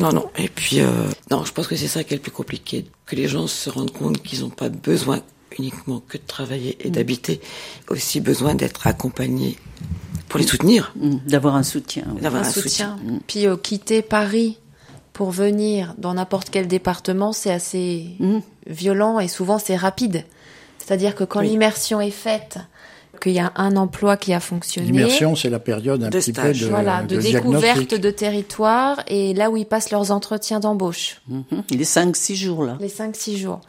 non, 0.00 0.10
non. 0.12 0.30
Et 0.38 0.48
puis, 0.48 0.80
euh, 0.80 0.86
non, 1.30 1.44
je 1.44 1.52
pense 1.52 1.66
que 1.66 1.76
c'est 1.76 1.86
ça 1.88 2.02
qui 2.02 2.14
est 2.14 2.16
le 2.16 2.22
plus 2.22 2.32
compliqué, 2.32 2.86
que 3.04 3.14
les 3.14 3.28
gens 3.28 3.46
se 3.46 3.68
rendent 3.68 3.92
compte 3.92 4.22
qu'ils 4.22 4.40
n'ont 4.40 4.48
pas 4.50 4.70
besoin 4.70 5.20
uniquement 5.58 6.02
que 6.06 6.18
de 6.18 6.22
travailler 6.26 6.76
et 6.86 6.90
d'habiter, 6.90 7.40
aussi 7.88 8.20
besoin 8.20 8.54
d'être 8.54 8.86
accompagnés 8.86 9.56
pour 10.28 10.38
les 10.40 10.46
soutenir, 10.46 10.92
Mm, 10.96 11.16
D'avoir 11.26 11.54
un 11.56 11.62
soutien. 11.62 12.04
oui. 12.14 12.20
d'avoir 12.20 12.42
un 12.42 12.46
un, 12.46 12.50
soutien. 12.50 12.98
Puis 13.26 13.46
euh, 13.46 13.56
quitter 13.56 14.02
Paris 14.02 14.58
pour 15.12 15.30
venir 15.30 15.94
dans 15.98 16.14
n'importe 16.14 16.50
quel 16.50 16.68
département, 16.68 17.32
c'est 17.32 17.50
assez 17.52 18.08
Mm. 18.18 18.38
violent 18.66 19.20
et 19.20 19.28
souvent 19.28 19.58
c'est 19.58 19.76
rapide. 19.76 20.24
C'est-à-dire 20.78 21.14
que 21.14 21.24
quand 21.24 21.40
Oui. 21.40 21.48
l'immersion 21.48 22.00
est 22.00 22.10
faite, 22.10 22.58
qu'il 23.20 23.32
y 23.32 23.40
a 23.40 23.52
un 23.56 23.76
emploi 23.76 24.16
qui 24.16 24.32
a 24.32 24.38
fonctionné, 24.38 24.86
L'immersion, 24.92 25.34
c'est 25.34 25.50
la 25.50 25.58
période 25.58 26.04
un 26.04 26.08
De 26.08 26.18
petit 26.18 26.30
stage. 26.30 26.60
peu 26.60 26.64
de, 26.66 26.70
voilà, 26.70 27.02
de, 27.02 27.16
de 27.16 27.20
découverte 27.20 27.94
de 27.94 28.10
territoire 28.10 29.02
et 29.08 29.34
là 29.34 29.50
où 29.50 29.56
ils 29.56 29.66
passent 29.66 29.90
leurs 29.90 30.12
entretiens 30.12 30.60
d'embauche, 30.60 31.20
Mhm. 31.26 31.44
Les 31.70 31.84
5-6 31.84 32.36
jours 32.36 32.64
là. 32.64 32.76
les 32.80 32.88
5-6 32.88 33.36
jours. 33.38 33.60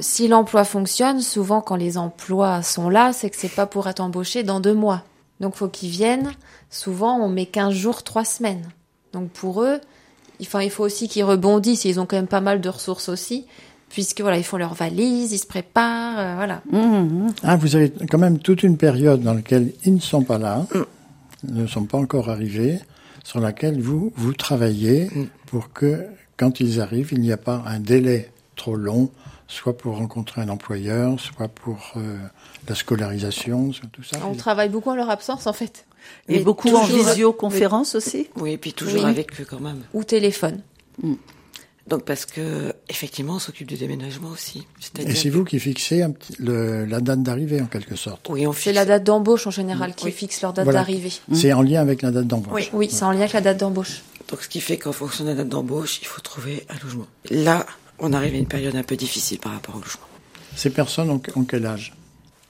Si 0.00 0.28
l'emploi 0.28 0.64
fonctionne, 0.64 1.20
souvent 1.20 1.60
quand 1.60 1.76
les 1.76 1.98
emplois 1.98 2.62
sont 2.62 2.88
là, 2.88 3.12
c'est 3.12 3.30
que 3.30 3.36
c'est 3.36 3.48
pas 3.48 3.66
pour 3.66 3.88
être 3.88 4.00
embauché 4.00 4.42
dans 4.42 4.60
deux 4.60 4.74
mois. 4.74 5.04
Donc 5.40 5.54
faut 5.54 5.68
qu'ils 5.68 5.90
viennent. 5.90 6.32
Souvent 6.70 7.18
on 7.18 7.28
met 7.28 7.46
15 7.46 7.72
jours, 7.72 8.02
3 8.02 8.24
semaines. 8.24 8.68
Donc 9.12 9.30
pour 9.30 9.62
eux, 9.62 9.80
enfin, 10.42 10.62
il 10.62 10.70
faut 10.70 10.84
aussi 10.84 11.08
qu'ils 11.08 11.24
rebondissent. 11.24 11.84
Ils 11.84 12.00
ont 12.00 12.06
quand 12.06 12.16
même 12.16 12.26
pas 12.26 12.40
mal 12.40 12.60
de 12.60 12.68
ressources 12.68 13.08
aussi, 13.08 13.46
puisque 13.88 14.20
voilà, 14.20 14.38
ils 14.38 14.44
font 14.44 14.56
leurs 14.56 14.74
valises, 14.74 15.32
ils 15.32 15.38
se 15.38 15.46
préparent, 15.46 16.18
euh, 16.18 16.34
voilà. 16.36 16.62
Mhm. 16.70 17.32
Ah, 17.42 17.56
vous 17.56 17.76
avez 17.76 17.92
quand 18.10 18.18
même 18.18 18.38
toute 18.38 18.62
une 18.62 18.76
période 18.76 19.22
dans 19.22 19.34
laquelle 19.34 19.72
ils 19.84 19.94
ne 19.94 20.00
sont 20.00 20.22
pas 20.22 20.38
là, 20.38 20.66
ne 21.44 21.66
sont 21.66 21.84
pas 21.84 21.98
encore 21.98 22.30
arrivés, 22.30 22.80
sur 23.22 23.40
laquelle 23.40 23.80
vous, 23.80 24.12
vous 24.16 24.34
travaillez 24.34 25.08
pour 25.46 25.72
que, 25.72 26.04
quand 26.36 26.60
ils 26.60 26.80
arrivent, 26.80 27.12
il 27.12 27.20
n'y 27.20 27.32
a 27.32 27.36
pas 27.36 27.62
un 27.66 27.80
délai 27.80 28.30
trop 28.56 28.76
long, 28.76 29.10
soit 29.48 29.76
pour 29.76 29.96
rencontrer 29.96 30.40
un 30.40 30.48
employeur, 30.48 31.18
soit 31.20 31.48
pour 31.48 31.92
euh, 31.96 32.16
la 32.68 32.74
scolarisation, 32.74 33.72
soit 33.72 33.88
tout 33.92 34.02
ça. 34.02 34.18
On 34.26 34.34
travaille 34.34 34.68
beaucoup 34.68 34.90
en 34.90 34.96
leur 34.96 35.10
absence 35.10 35.46
en 35.46 35.52
fait, 35.52 35.86
Et 36.28 36.38
Mais 36.38 36.44
beaucoup 36.44 36.68
en 36.74 36.84
visioconférence 36.84 37.94
aussi 37.94 38.28
Oui, 38.36 38.52
et 38.52 38.58
puis 38.58 38.72
toujours 38.72 39.04
Oui. 39.04 39.10
avec 39.10 39.40
eux 39.40 39.46
quand 39.48 39.60
même. 39.60 39.82
ou 39.92 40.04
téléphone. 40.04 40.60
Donc 41.86 42.04
parce 42.06 42.24
que 42.24 42.72
effectivement, 42.88 43.34
on 43.34 43.38
s'occupe 43.38 43.66
du 43.68 43.76
déménagement 43.76 44.30
aussi. 44.30 44.60
Et 44.60 44.62
C'est-à-dire 44.80 45.16
c'est 45.18 45.28
vous 45.28 45.44
qui 45.44 45.58
fixez 45.60 46.02
un 46.02 46.12
petit- 46.12 46.34
le- 46.38 46.86
la 46.86 47.00
date 47.00 47.22
d'arrivée, 47.22 47.60
en 47.60 47.66
quelque 47.66 47.94
sorte. 47.94 48.26
oui, 48.30 48.46
on 48.46 48.52
C'est 48.54 48.60
fixe- 48.70 48.74
la 48.76 48.86
date 48.86 49.04
d'embauche 49.04 49.46
en 49.46 49.50
général 49.50 49.94
qui 49.94 50.06
Oui. 50.06 50.12
fixe 50.12 50.40
leur 50.40 50.54
date 50.54 50.64
Voilà. 50.64 50.80
d'arrivée. 50.80 51.12
C'est 51.34 51.52
en 51.52 51.60
lien 51.60 51.82
avec 51.82 52.00
la 52.00 52.10
date 52.10 52.26
d'embauche. 52.26 52.52
Oui. 52.54 52.70
Oui, 52.72 52.88
c'est 52.90 53.04
en 53.04 53.10
lien 53.12 53.20
avec 53.20 53.34
la 53.34 53.42
date 53.42 53.58
d'embauche. 53.58 54.00
Donc 54.30 54.40
ce 54.42 54.48
qui 54.48 54.62
fait 54.62 54.78
qu'en 54.78 54.92
fonction 54.92 55.24
de 55.24 55.28
la 55.30 55.34
date 55.36 55.50
d'embauche, 55.50 55.98
il 56.00 56.06
faut 56.06 56.22
trouver 56.22 56.64
un 56.70 56.82
logement. 56.82 57.06
Là, 57.30 57.66
on 57.98 58.12
arrive 58.12 58.34
à 58.34 58.38
une 58.38 58.46
période 58.46 58.76
un 58.76 58.82
peu 58.82 58.96
difficile 58.96 59.38
par 59.38 59.52
rapport 59.52 59.76
au 59.76 59.78
logement. 59.80 60.06
Ces 60.56 60.70
personnes 60.70 61.10
ont, 61.10 61.20
ont 61.36 61.44
quel 61.44 61.66
âge? 61.66 61.94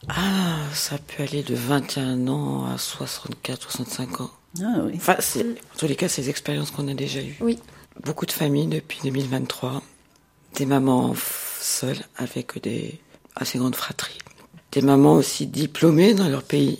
Ah, 0.08 0.58
ça 0.74 0.98
peut 0.98 1.22
aller 1.22 1.42
de 1.42 1.54
21 1.54 2.28
ans 2.28 2.66
à 2.66 2.76
64, 2.78 3.62
65 3.62 4.20
ans. 4.20 4.30
Ah 4.60 4.80
oui. 4.84 4.92
Enfin, 4.96 5.16
c'est, 5.20 5.42
en 5.42 5.76
tous 5.78 5.86
les 5.86 5.96
cas, 5.96 6.08
c'est 6.08 6.22
des 6.22 6.30
expériences 6.30 6.70
qu'on 6.70 6.86
a 6.88 6.94
déjà 6.94 7.20
eues. 7.20 7.36
Oui. 7.40 7.58
Beaucoup 8.04 8.26
de 8.26 8.32
familles 8.32 8.66
depuis 8.66 8.98
2023. 9.04 9.82
Des 10.56 10.66
mamans 10.66 11.14
seules 11.60 11.98
avec 12.16 12.60
des 12.62 13.00
assez 13.34 13.58
grandes 13.58 13.76
fratries. 13.76 14.18
Des 14.72 14.82
mamans 14.82 15.14
aussi 15.14 15.46
diplômées 15.46 16.14
dans 16.14 16.28
leur 16.28 16.42
pays 16.42 16.78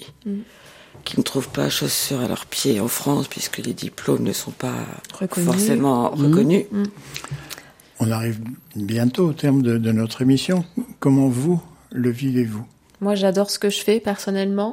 qui 1.05 1.19
ne 1.19 1.23
trouvent 1.23 1.49
pas 1.49 1.69
chaussures 1.71 2.21
à 2.21 2.29
leurs 2.29 2.47
pieds 2.47 2.81
en 2.81 2.89
France 2.89 3.29
puisque 3.29 3.59
les 3.59 3.73
diplômes 3.75 4.23
ne 4.23 4.33
sont 4.33 4.51
pas 4.53 4.75
Reconnus. 5.19 5.47
forcément 5.47 6.11
reconnus. 6.11 6.65
On 8.01 8.11
arrive 8.11 8.41
bientôt 8.75 9.29
au 9.29 9.33
terme 9.33 9.63
de, 9.63 9.79
de 9.79 9.93
notre 9.93 10.23
émission. 10.23 10.65
Comment 11.01 11.29
vous 11.29 11.61
le 11.93 12.11
vivez-vous? 12.11 12.65
Moi, 13.01 13.15
j'adore 13.15 13.51
ce 13.51 13.59
que 13.59 13.71
je 13.71 13.81
fais 13.83 14.01
personnellement. 14.01 14.73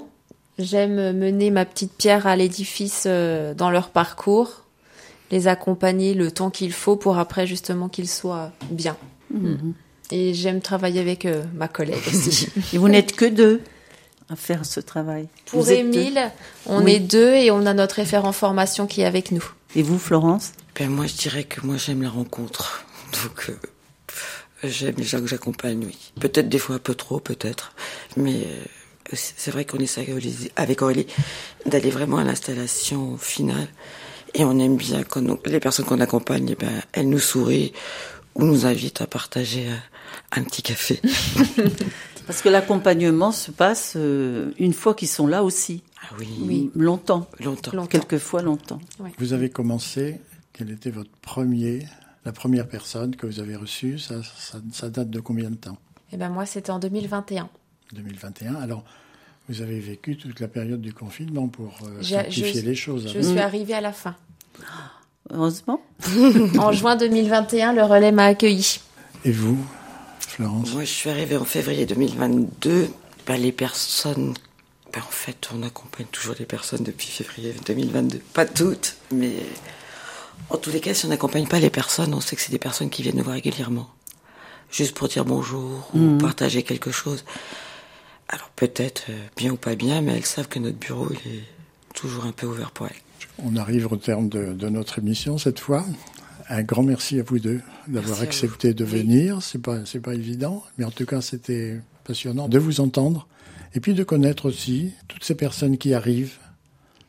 J'aime 0.59 1.17
mener 1.17 1.51
ma 1.51 1.65
petite 1.65 1.93
pierre 1.93 2.27
à 2.27 2.35
l'édifice 2.35 3.03
euh, 3.07 3.53
dans 3.53 3.69
leur 3.71 3.89
parcours, 3.89 4.65
les 5.31 5.47
accompagner 5.47 6.13
le 6.13 6.31
temps 6.31 6.49
qu'il 6.49 6.73
faut 6.73 6.95
pour 6.95 7.17
après 7.17 7.47
justement 7.47 7.89
qu'ils 7.89 8.09
soient 8.09 8.51
bien. 8.69 8.97
Et 10.11 10.33
j'aime 10.33 10.59
travailler 10.61 10.99
avec 10.99 11.25
euh, 11.25 11.43
ma 11.55 11.67
collègue 11.69 12.01
aussi. 12.07 12.47
Et 12.73 12.77
vous 12.77 12.89
n'êtes 12.89 13.15
que 13.15 13.25
deux 13.25 13.61
à 14.29 14.35
faire 14.35 14.65
ce 14.65 14.79
travail. 14.81 15.27
pour 15.45 15.61
Vous. 15.61 15.71
Émile, 15.71 16.31
on 16.65 16.83
Oui. 16.83 16.93
est 16.93 16.99
deux 16.99 17.33
et 17.33 17.49
on 17.51 17.65
a 17.65 17.73
notre 17.73 17.95
référent 17.95 18.31
formation 18.33 18.87
qui 18.87 19.01
est 19.01 19.05
avec 19.05 19.31
nous. 19.31 19.43
Et 19.75 19.81
vous, 19.83 19.97
Florence? 19.99 20.51
Ben, 20.77 20.89
moi, 20.89 21.05
je 21.07 21.15
dirais 21.15 21.43
que 21.45 21.65
moi, 21.65 21.77
j'aime 21.77 22.01
la 22.01 22.09
rencontre. 22.09 22.85
Donc, 23.23 23.49
euh, 23.49 23.53
j'aime 24.63 24.95
les 24.97 25.03
gens 25.03 25.19
que 25.19 25.27
j'accompagne, 25.27 25.83
oui. 25.85 26.11
Peut-être 26.19 26.49
des 26.49 26.59
fois 26.59 26.75
un 26.75 26.79
peu 26.79 26.95
trop, 26.95 27.19
peut-être. 27.19 27.73
Mais 28.17 28.35
euh, 28.35 28.63
c'est 29.13 29.51
vrai 29.51 29.65
qu'on 29.65 29.79
essaie 29.79 30.01
avec 30.01 30.13
Aurélie- 30.15 30.51
avec 30.55 30.81
Aurélie 30.81 31.07
d'aller 31.65 31.89
vraiment 31.89 32.17
à 32.17 32.23
l'installation 32.23 33.17
finale. 33.17 33.67
Et 34.33 34.45
on 34.45 34.57
aime 34.59 34.77
bien 34.77 35.03
quand 35.03 35.21
nous- 35.21 35.39
les 35.45 35.59
personnes 35.59 35.85
qu'on 35.85 35.99
accompagne, 35.99 36.49
eh 36.51 36.55
ben, 36.55 36.71
elles 36.93 37.09
nous 37.09 37.19
sourient 37.19 37.73
ou 38.35 38.43
nous 38.45 38.65
invitent 38.65 39.01
à 39.01 39.07
partager 39.07 39.67
euh, 39.67 39.75
un 40.31 40.43
petit 40.43 40.61
café. 40.61 41.01
Parce 42.27 42.41
que 42.41 42.49
l'accompagnement 42.49 43.31
se 43.31 43.51
passe 43.51 43.93
euh, 43.97 44.51
une 44.57 44.73
fois 44.73 44.93
qu'ils 44.93 45.07
sont 45.09 45.27
là 45.27 45.43
aussi. 45.43 45.83
Ah 46.03 46.13
oui, 46.17 46.29
Oui. 46.39 46.71
Longtemps. 46.75 47.27
longtemps. 47.39 47.71
Longtemps. 47.73 47.87
Quelquefois 47.87 48.41
longtemps. 48.41 48.79
Vous 49.17 49.33
avez 49.33 49.49
commencé, 49.49 50.21
quel 50.53 50.69
était 50.71 50.91
votre 50.91 51.09
premier, 51.21 51.85
la 52.25 52.31
première 52.31 52.67
personne 52.67 53.15
que 53.15 53.25
vous 53.25 53.39
avez 53.39 53.55
reçue 53.55 53.97
ça, 53.99 54.15
ça, 54.37 54.59
ça 54.71 54.89
date 54.89 55.09
de 55.09 55.19
combien 55.19 55.49
de 55.49 55.55
temps? 55.55 55.77
Et 56.11 56.17
ben 56.17 56.29
moi, 56.29 56.45
c'était 56.45 56.71
en 56.71 56.79
2021. 56.79 57.49
2021. 57.93 58.55
Alors, 58.55 58.83
vous 59.49 59.61
avez 59.61 59.79
vécu 59.79 60.17
toute 60.17 60.39
la 60.39 60.47
période 60.47 60.81
du 60.81 60.93
confinement 60.93 61.47
pour 61.47 61.77
euh, 61.83 62.01
simplifier 62.03 62.61
je- 62.61 62.65
les 62.65 62.75
choses. 62.75 63.11
Je 63.11 63.19
hein. 63.19 63.23
suis 63.23 63.39
arrivée 63.39 63.73
à 63.73 63.81
la 63.81 63.91
fin. 63.93 64.15
Heureusement. 65.29 65.81
En 66.59 66.71
juin 66.71 66.95
2021, 66.95 67.73
le 67.73 67.83
relais 67.83 68.11
m'a 68.11 68.25
accueilli. 68.25 68.79
Et 69.25 69.31
vous, 69.31 69.57
Florence? 70.19 70.73
Moi, 70.73 70.83
je 70.83 70.91
suis 70.91 71.09
arrivée 71.09 71.37
en 71.37 71.45
février 71.45 71.85
2022. 71.85 72.89
Ben, 73.27 73.37
les 73.37 73.51
personnes, 73.51 74.33
ben, 74.93 74.99
en 75.01 75.11
fait, 75.11 75.49
on 75.55 75.63
accompagne 75.63 76.07
toujours 76.11 76.35
les 76.39 76.45
personnes 76.45 76.83
depuis 76.83 77.07
février 77.07 77.53
2022. 77.65 78.19
Pas 78.33 78.45
toutes, 78.45 78.97
mais 79.11 79.33
en 80.51 80.57
tous 80.57 80.69
les 80.69 80.81
cas, 80.81 80.93
si 80.93 81.05
on 81.05 81.09
n'accompagne 81.09 81.47
pas 81.47 81.59
les 81.59 81.69
personnes, 81.69 82.13
on 82.13 82.19
sait 82.19 82.35
que 82.35 82.41
c'est 82.41 82.51
des 82.51 82.59
personnes 82.59 82.89
qui 82.89 83.03
viennent 83.03 83.15
nous 83.15 83.23
voir 83.23 83.35
régulièrement. 83.35 83.89
Juste 84.69 84.93
pour 84.95 85.07
dire 85.07 85.25
bonjour 85.25 85.89
ou 85.93 86.17
partager 86.17 86.63
quelque 86.63 86.91
chose. 86.91 87.23
Alors 88.27 88.49
peut-être 88.55 89.03
euh, 89.09 89.19
bien 89.35 89.51
ou 89.51 89.57
pas 89.57 89.75
bien, 89.75 90.01
mais 90.01 90.13
elles 90.15 90.25
savent 90.25 90.47
que 90.47 90.59
notre 90.59 90.77
bureau, 90.77 91.09
il 91.11 91.31
est 91.31 91.43
toujours 91.93 92.25
un 92.25 92.31
peu 92.31 92.47
ouvert 92.47 92.71
pour 92.71 92.87
elles. 92.87 93.01
On 93.43 93.55
arrive 93.55 93.91
au 93.91 93.97
terme 93.97 94.29
de, 94.29 94.53
de 94.53 94.69
notre 94.69 94.99
émission 94.99 95.37
cette 95.37 95.59
fois. 95.59 95.85
Un 96.49 96.63
grand 96.63 96.83
merci 96.83 97.19
à 97.19 97.23
vous 97.23 97.39
deux 97.39 97.61
d'avoir 97.87 98.21
accepté 98.21 98.73
de 98.73 98.83
vous. 98.83 98.95
Oui. 98.95 99.01
venir. 99.01 99.41
C'est 99.41 99.61
pas 99.61 99.85
c'est 99.85 99.99
pas 99.99 100.13
évident, 100.13 100.63
mais 100.77 100.85
en 100.85 100.91
tout 100.91 101.05
cas 101.05 101.21
c'était 101.21 101.79
passionnant 102.03 102.47
de 102.47 102.59
vous 102.59 102.81
entendre 102.81 103.27
et 103.73 103.79
puis 103.79 103.93
de 103.93 104.03
connaître 104.03 104.47
aussi 104.47 104.91
toutes 105.07 105.23
ces 105.23 105.35
personnes 105.35 105.77
qui 105.77 105.93
arrivent 105.93 106.37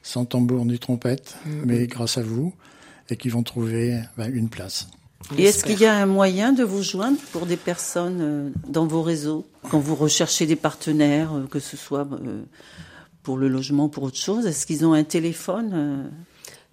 sans 0.03 0.25
tambour 0.25 0.65
ni 0.65 0.79
trompette, 0.79 1.37
mais 1.65 1.87
grâce 1.87 2.19
à 2.19 2.23
vous 2.23 2.53
et 3.13 3.17
qui 3.17 3.29
vont 3.29 3.43
trouver 3.43 4.01
ben, 4.17 4.35
une 4.35 4.49
place. 4.49 4.89
Et 5.39 5.45
est-ce 5.45 5.65
qu'il 5.65 5.79
y 5.79 5.87
a 5.87 5.95
un 5.95 6.07
moyen 6.07 6.53
de 6.53 6.65
vous 6.65 6.83
joindre 6.83 7.19
pour 7.31 7.47
des 7.47 7.57
personnes 7.57 8.19
euh, 8.21 8.51
dans 8.67 8.87
vos 8.87 9.03
réseaux 9.03 9.47
Quand 9.71 9.79
vous 9.79 9.95
recherchez 9.95 10.47
des 10.47 10.57
partenaires, 10.57 11.33
euh, 11.35 11.47
que 11.47 11.61
ce 11.61 11.77
soit 11.77 12.09
euh, 12.11 12.43
pour 13.23 13.37
le 13.37 13.47
logement 13.49 13.85
ou 13.85 13.89
pour 13.89 14.03
autre 14.05 14.17
chose, 14.17 14.47
est-ce 14.47 14.67
qu'ils 14.67 14.85
ont 14.85 14.95
un 14.95 15.05
téléphone 15.05 16.11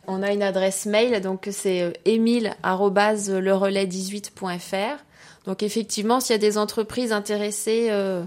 On 0.08 0.24
a 0.24 0.34
une 0.34 0.42
adresse 0.42 0.88
mail, 0.88 1.22
donc 1.22 1.48
c'est 1.52 1.84
euh, 1.84 1.92
emile@lerelais18.fr. 2.06 5.04
Donc 5.46 5.64
effectivement, 5.64 6.20
s'il 6.20 6.34
y 6.34 6.36
a 6.36 6.40
des 6.40 6.58
entreprises 6.58 7.12
intéressées 7.12 7.88
euh, 7.90 8.24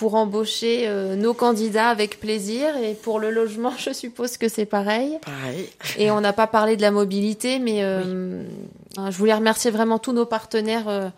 pour 0.00 0.14
embaucher 0.14 0.88
euh, 0.88 1.14
nos 1.14 1.34
candidats 1.34 1.88
avec 1.88 2.20
plaisir, 2.20 2.74
et 2.78 2.94
pour 2.94 3.20
le 3.20 3.30
logement, 3.30 3.74
je 3.78 3.92
suppose 3.92 4.38
que 4.38 4.48
c'est 4.48 4.64
pareil. 4.64 5.18
Pareil. 5.20 5.68
Et 5.98 6.10
on 6.10 6.22
n'a 6.22 6.32
pas 6.32 6.46
parlé 6.46 6.74
de 6.78 6.80
la 6.80 6.90
mobilité, 6.90 7.58
mais 7.58 7.84
euh, 7.84 8.42
hein, 8.96 9.10
je 9.10 9.18
voulais 9.18 9.34
remercier 9.34 9.70
vraiment 9.70 9.98
tous 9.98 10.14
nos 10.14 10.24
partenaires 10.24 10.88
euh, 10.88 11.10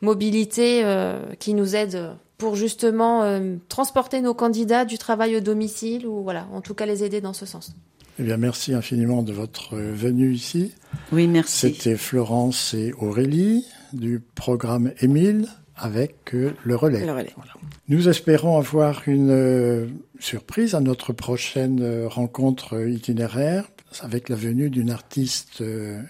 mobilité 0.00 0.80
euh, 0.82 1.20
qui 1.40 1.52
nous 1.52 1.76
aident 1.76 2.16
pour 2.38 2.56
justement 2.56 3.22
euh, 3.22 3.56
transporter 3.68 4.22
nos 4.22 4.32
candidats 4.32 4.86
du 4.86 4.96
travail 4.96 5.36
au 5.36 5.40
domicile 5.40 6.06
ou 6.06 6.22
voilà, 6.22 6.46
en 6.54 6.62
tout 6.62 6.72
cas 6.72 6.86
les 6.86 7.04
aider 7.04 7.20
dans 7.20 7.34
ce 7.34 7.44
sens. 7.44 7.72
Eh 8.18 8.22
bien, 8.22 8.38
merci 8.38 8.72
infiniment 8.72 9.22
de 9.22 9.34
votre 9.34 9.76
venue 9.76 10.32
ici. 10.32 10.72
Oui, 11.12 11.28
merci. 11.28 11.74
C'était 11.74 11.96
Florence 11.96 12.72
et 12.72 12.94
Aurélie 12.98 13.66
du 13.92 14.22
programme 14.34 14.92
Émile 15.02 15.48
avec 15.76 16.34
euh, 16.34 16.52
le 16.64 16.76
relais. 16.76 17.04
Le 17.04 17.12
relais. 17.12 17.32
Voilà. 17.36 17.52
Nous 17.88 18.08
espérons 18.08 18.58
avoir 18.58 19.02
une 19.06 19.30
euh, 19.30 19.86
surprise 20.18 20.74
à 20.74 20.80
notre 20.80 21.12
prochaine 21.12 21.80
euh, 21.82 22.08
rencontre 22.08 22.88
itinéraire 22.88 23.68
avec 24.00 24.28
la 24.28 24.36
venue 24.36 24.70
d'une 24.70 24.90
artiste 24.90 25.62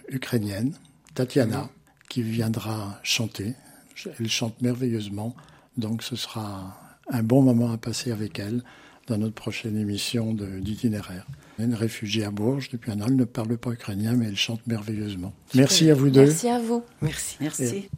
ukrainienne, 0.08 0.72
Tatiana, 1.14 1.68
qui 2.08 2.22
viendra 2.22 3.00
chanter. 3.02 3.54
Elle 4.20 4.28
chante 4.28 4.62
merveilleusement, 4.62 5.34
donc 5.76 6.04
ce 6.04 6.14
sera 6.14 6.78
un 7.10 7.24
bon 7.24 7.42
moment 7.42 7.72
à 7.72 7.78
passer 7.78 8.12
avec 8.12 8.38
elle 8.38 8.62
dans 9.08 9.18
notre 9.18 9.34
prochaine 9.34 9.76
émission 9.76 10.32
d'itinéraire. 10.32 11.26
Une 11.58 11.74
réfugiée 11.74 12.24
à 12.24 12.30
Bourges 12.30 12.70
depuis 12.70 12.92
un 12.92 13.00
an, 13.00 13.06
elle 13.08 13.16
ne 13.16 13.24
parle 13.24 13.58
pas 13.58 13.70
ukrainien, 13.70 14.14
mais 14.14 14.26
elle 14.26 14.36
chante 14.36 14.64
merveilleusement. 14.68 15.32
Merci 15.56 15.90
à 15.90 15.94
vous 15.94 16.08
deux. 16.08 16.20
Merci 16.20 16.48
à 16.48 16.60
vous. 16.60 16.84
Merci. 17.00 17.36
Merci. 17.40 17.88